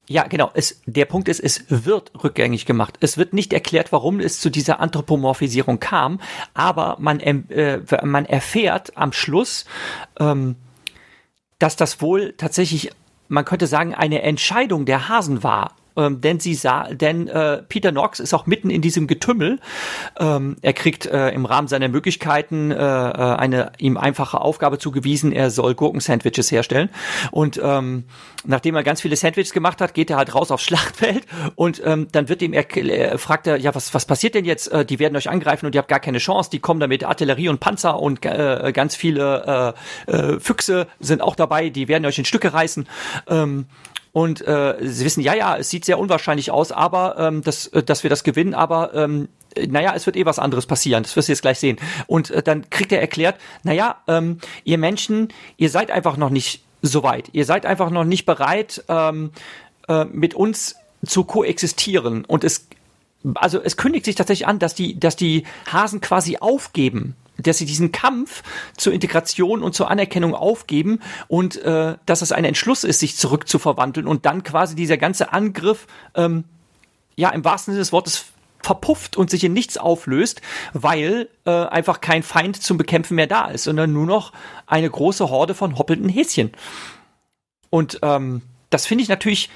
[0.08, 0.50] Ja, genau.
[0.54, 2.98] Es, der Punkt ist, es wird rückgängig gemacht.
[3.00, 6.20] Es wird nicht erklärt, warum es zu dieser Anthropomorphisierung kam,
[6.54, 9.64] aber man, äh, man erfährt am Schluss,
[10.18, 10.56] ähm,
[11.58, 12.90] dass das wohl tatsächlich,
[13.28, 17.90] man könnte sagen, eine Entscheidung der Hasen war ähm, denn sie sah, denn äh, Peter
[17.90, 19.58] Knox ist auch mitten in diesem Getümmel.
[20.18, 25.32] Ähm, er kriegt äh, im Rahmen seiner Möglichkeiten äh, äh, eine ihm einfache Aufgabe zugewiesen.
[25.32, 26.90] Er soll Gurkensandwiches herstellen
[27.30, 28.04] und ähm,
[28.44, 32.08] nachdem er ganz viele Sandwiches gemacht hat, geht er halt raus aufs Schlachtfeld und ähm,
[32.12, 34.68] dann wird ihm er, er fragt er, ja was was passiert denn jetzt?
[34.68, 36.50] Äh, die werden euch angreifen und ihr habt gar keine Chance.
[36.50, 39.74] Die kommen da mit Artillerie und Panzer und äh, ganz viele
[40.08, 41.68] äh, äh, Füchse sind auch dabei.
[41.68, 42.88] Die werden euch in Stücke reißen.
[43.28, 43.66] Ähm,
[44.12, 47.82] und äh, sie wissen, ja, ja, es sieht sehr unwahrscheinlich aus, aber ähm, dass, äh,
[47.82, 49.28] dass wir das gewinnen, aber ähm,
[49.68, 51.78] naja, es wird eh was anderes passieren, das wirst du jetzt gleich sehen.
[52.06, 56.62] Und äh, dann kriegt er erklärt, naja, ähm, ihr Menschen, ihr seid einfach noch nicht
[56.82, 57.30] so weit.
[57.32, 59.30] Ihr seid einfach noch nicht bereit, ähm,
[59.88, 62.24] äh, mit uns zu koexistieren.
[62.24, 62.66] Und es,
[63.34, 67.66] also es kündigt sich tatsächlich an, dass die, dass die Hasen quasi aufgeben dass sie
[67.66, 68.42] diesen Kampf
[68.76, 74.06] zur Integration und zur Anerkennung aufgeben und äh, dass es ein Entschluss ist, sich zurückzuverwandeln
[74.06, 76.44] und dann quasi dieser ganze Angriff ähm,
[77.16, 78.26] ja im wahrsten Sinne des Wortes
[78.62, 80.40] verpufft und sich in nichts auflöst,
[80.72, 84.32] weil äh, einfach kein Feind zum Bekämpfen mehr da ist, sondern nur noch
[84.66, 86.52] eine große Horde von hoppelnden Häschen.
[87.70, 89.50] Und ähm, das finde ich natürlich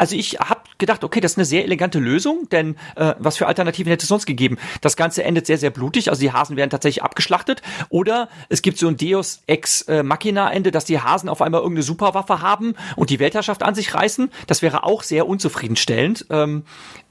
[0.00, 3.46] also ich habe gedacht, okay, das ist eine sehr elegante Lösung, denn äh, was für
[3.46, 4.58] Alternativen hätte es sonst gegeben?
[4.80, 8.78] Das Ganze endet sehr, sehr blutig, also die Hasen werden tatsächlich abgeschlachtet oder es gibt
[8.78, 12.74] so ein Deus Ex äh, Machina Ende, dass die Hasen auf einmal irgendeine Superwaffe haben
[12.96, 14.30] und die Weltherrschaft an sich reißen.
[14.46, 16.26] Das wäre auch sehr unzufriedenstellend.
[16.30, 16.64] Ähm,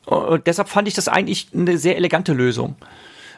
[0.05, 2.75] und deshalb fand ich das eigentlich eine sehr elegante Lösung.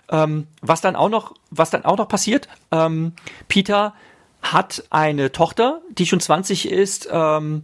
[0.10, 3.14] Ähm, was dann auch noch, was dann auch noch passiert, ähm,
[3.48, 3.94] Peter
[4.42, 7.64] hat eine Tochter, die schon 20 ist, ähm,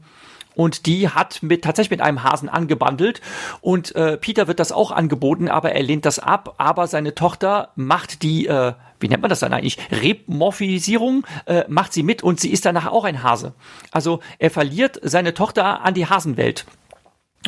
[0.58, 3.22] und die hat mit tatsächlich mit einem Hasen angebandelt
[3.62, 6.56] und äh, Peter wird das auch angeboten, aber er lehnt das ab.
[6.58, 11.94] Aber seine Tochter macht die, äh, wie nennt man das dann eigentlich, Remorphisierung, äh, macht
[11.94, 13.54] sie mit und sie ist danach auch ein Hase.
[13.92, 16.66] Also er verliert seine Tochter an die Hasenwelt.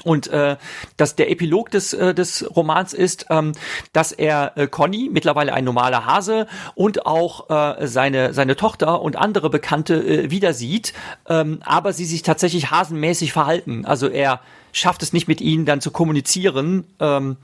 [0.03, 0.57] Und äh,
[0.97, 3.53] dass der Epilog des, äh, des Romans ist, ähm,
[3.93, 9.15] dass er äh, Conny, mittlerweile ein normaler Hase, und auch äh, seine, seine Tochter und
[9.15, 10.93] andere Bekannte äh, wieder sieht,
[11.27, 13.85] ähm, aber sie sich tatsächlich hasenmäßig verhalten.
[13.85, 14.41] Also er
[14.71, 17.37] schafft es nicht mit ihnen dann zu kommunizieren, ähm,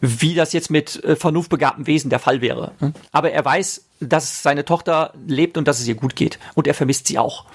[0.00, 2.72] wie das jetzt mit äh, vernunftbegabten Wesen der Fall wäre.
[3.12, 6.38] Aber er weiß, dass seine Tochter lebt und dass es ihr gut geht.
[6.54, 7.46] Und er vermisst sie auch.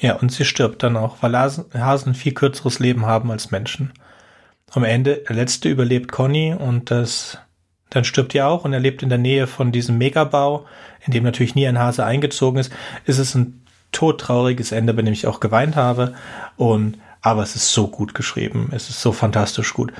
[0.00, 3.92] Ja, und sie stirbt dann auch, weil Hasen, Hasen viel kürzeres Leben haben als Menschen.
[4.70, 7.38] Am Ende, der letzte überlebt Conny und das,
[7.90, 10.66] dann stirbt er auch und er lebt in der Nähe von diesem Megabau,
[11.04, 12.70] in dem natürlich nie ein Hase eingezogen ist.
[13.06, 16.14] Ist es ein todtrauriges Ende, bei dem ich auch geweint habe.
[16.56, 18.70] Und, aber es ist so gut geschrieben.
[18.72, 19.92] Es ist so fantastisch gut.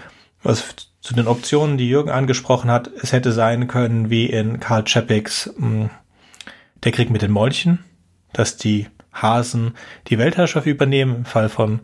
[0.42, 4.84] Was zu den Optionen, die Jürgen angesprochen hat, es hätte sein können, wie in Karl
[4.84, 5.90] Chappicks hm,
[6.84, 7.80] Der Krieg mit den Molchen,
[8.32, 8.86] dass die
[9.22, 9.74] Hasen
[10.08, 11.16] die Weltherrschaft übernehmen.
[11.16, 11.80] Im Fall von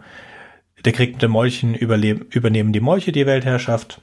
[0.85, 4.01] Der Krieg mit den Molchen übernehmen die Molche die Weltherrschaft.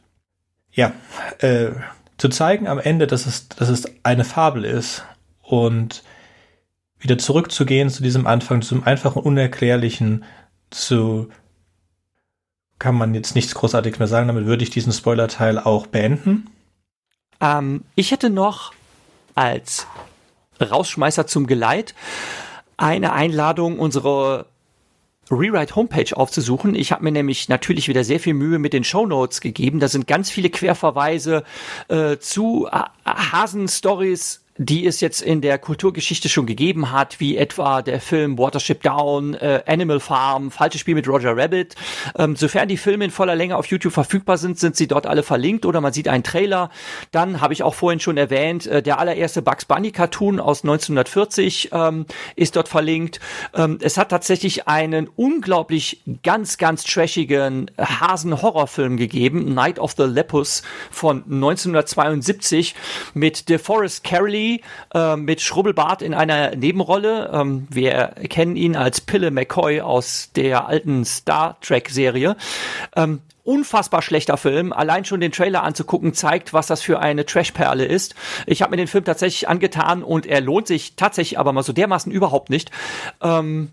[0.71, 0.93] Ja,
[1.39, 1.71] äh,
[2.17, 5.03] zu zeigen am Ende, dass es, dass es eine Fabel ist
[5.41, 6.03] und
[6.99, 10.23] wieder zurückzugehen zu diesem Anfang, zu diesem einfachen, unerklärlichen,
[10.69, 11.29] zu
[12.82, 14.27] kann man jetzt nichts Großartiges mehr sagen.
[14.27, 16.49] Damit würde ich diesen Spoiler-Teil auch beenden.
[17.39, 18.73] Ähm, ich hätte noch
[19.36, 19.88] als
[20.59, 21.93] Rausschmeißer zum Geleit
[22.82, 24.47] eine Einladung, unsere
[25.29, 26.75] Rewrite Homepage aufzusuchen.
[26.75, 29.79] Ich habe mir nämlich natürlich wieder sehr viel Mühe mit den Show Notes gegeben.
[29.79, 31.43] Da sind ganz viele Querverweise
[31.88, 32.67] äh, zu
[33.05, 38.83] Hasen-Stories die es jetzt in der Kulturgeschichte schon gegeben hat, wie etwa der Film Watership
[38.83, 41.75] Down, äh, Animal Farm, Falsches Spiel mit Roger Rabbit.
[42.17, 45.23] Ähm, sofern die Filme in voller Länge auf YouTube verfügbar sind, sind sie dort alle
[45.23, 46.69] verlinkt oder man sieht einen Trailer.
[47.11, 51.69] Dann habe ich auch vorhin schon erwähnt, äh, der allererste Bugs Bunny Cartoon aus 1940
[51.71, 53.19] ähm, ist dort verlinkt.
[53.55, 60.63] Ähm, es hat tatsächlich einen unglaublich ganz, ganz trashigen Hasen-Horrorfilm gegeben, Night of the Lepus
[60.89, 62.75] von 1972
[63.13, 64.40] mit DeForest Carey
[64.93, 67.29] äh, mit Schrubbelbart in einer Nebenrolle.
[67.33, 72.35] Ähm, wir kennen ihn als Pille McCoy aus der alten Star Trek-Serie.
[72.95, 74.73] Ähm, unfassbar schlechter Film.
[74.73, 78.15] Allein schon den Trailer anzugucken zeigt, was das für eine Trashperle ist.
[78.45, 81.73] Ich habe mir den Film tatsächlich angetan und er lohnt sich tatsächlich aber mal so
[81.73, 82.71] dermaßen überhaupt nicht.
[83.21, 83.69] Ähm,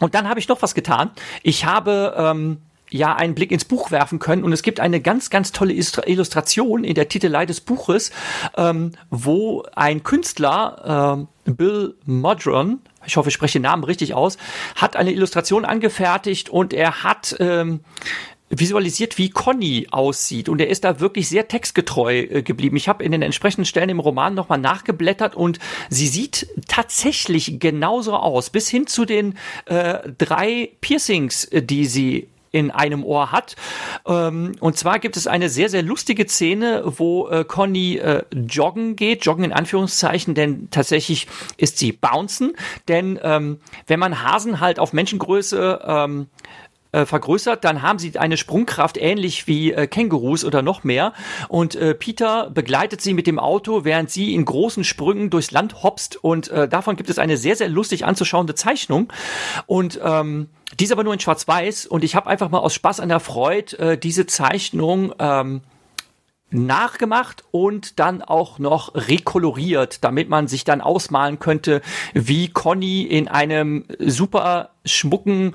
[0.00, 1.10] und dann habe ich noch was getan.
[1.42, 2.58] Ich habe ähm,
[2.92, 4.44] ja einen Blick ins Buch werfen können.
[4.44, 8.12] Und es gibt eine ganz, ganz tolle Illustration in der Titelei des Buches,
[8.56, 14.36] ähm, wo ein Künstler, äh, Bill Modron, ich hoffe, ich spreche den Namen richtig aus,
[14.76, 17.80] hat eine Illustration angefertigt und er hat ähm,
[18.52, 20.48] visualisiert, wie Conny aussieht.
[20.48, 22.76] Und er ist da wirklich sehr textgetreu äh, geblieben.
[22.76, 28.14] Ich habe in den entsprechenden Stellen im Roman nochmal nachgeblättert und sie sieht tatsächlich genauso
[28.14, 28.50] aus.
[28.50, 33.56] Bis hin zu den äh, drei Piercings, äh, die sie in einem Ohr hat.
[34.06, 38.94] Ähm, und zwar gibt es eine sehr, sehr lustige Szene, wo äh, Conny äh, joggen
[38.94, 41.26] geht, joggen in Anführungszeichen, denn tatsächlich
[41.56, 42.52] ist sie bouncen.
[42.88, 46.26] Denn ähm, wenn man Hasen halt auf Menschengröße ähm,
[46.92, 51.12] äh, vergrößert, dann haben sie eine Sprungkraft ähnlich wie äh, Kängurus oder noch mehr.
[51.48, 55.82] Und äh, Peter begleitet sie mit dem Auto, während sie in großen Sprüngen durchs Land
[55.82, 56.22] hopst.
[56.22, 59.12] Und äh, davon gibt es eine sehr, sehr lustig anzuschauende Zeichnung.
[59.66, 63.00] Und ähm, die ist aber nur in Schwarz-Weiß und ich habe einfach mal aus Spaß
[63.00, 65.60] an der Freude äh, diese Zeichnung ähm,
[66.50, 71.80] nachgemacht und dann auch noch rekoloriert, damit man sich dann ausmalen könnte,
[72.14, 75.54] wie Conny in einem super schmucken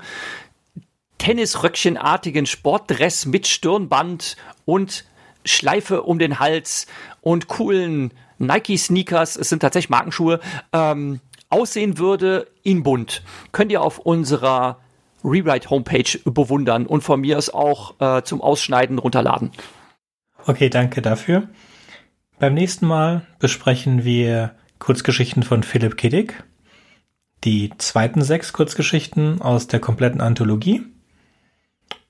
[1.18, 5.04] Tennisröckchenartigen Sportdress mit Stirnband und
[5.44, 6.86] Schleife um den Hals
[7.20, 10.40] und coolen Nike-Sneakers, es sind tatsächlich Markenschuhe,
[10.72, 13.22] ähm, aussehen würde in bunt.
[13.52, 14.78] Könnt ihr auf unserer
[15.24, 19.50] Rewrite-Homepage bewundern und von mir aus auch äh, zum Ausschneiden runterladen.
[20.46, 21.48] Okay, danke dafür.
[22.38, 26.44] Beim nächsten Mal besprechen wir Kurzgeschichten von Philipp Kiddick,
[27.42, 30.84] die zweiten sechs Kurzgeschichten aus der kompletten Anthologie.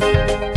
[0.00, 0.47] Thank you.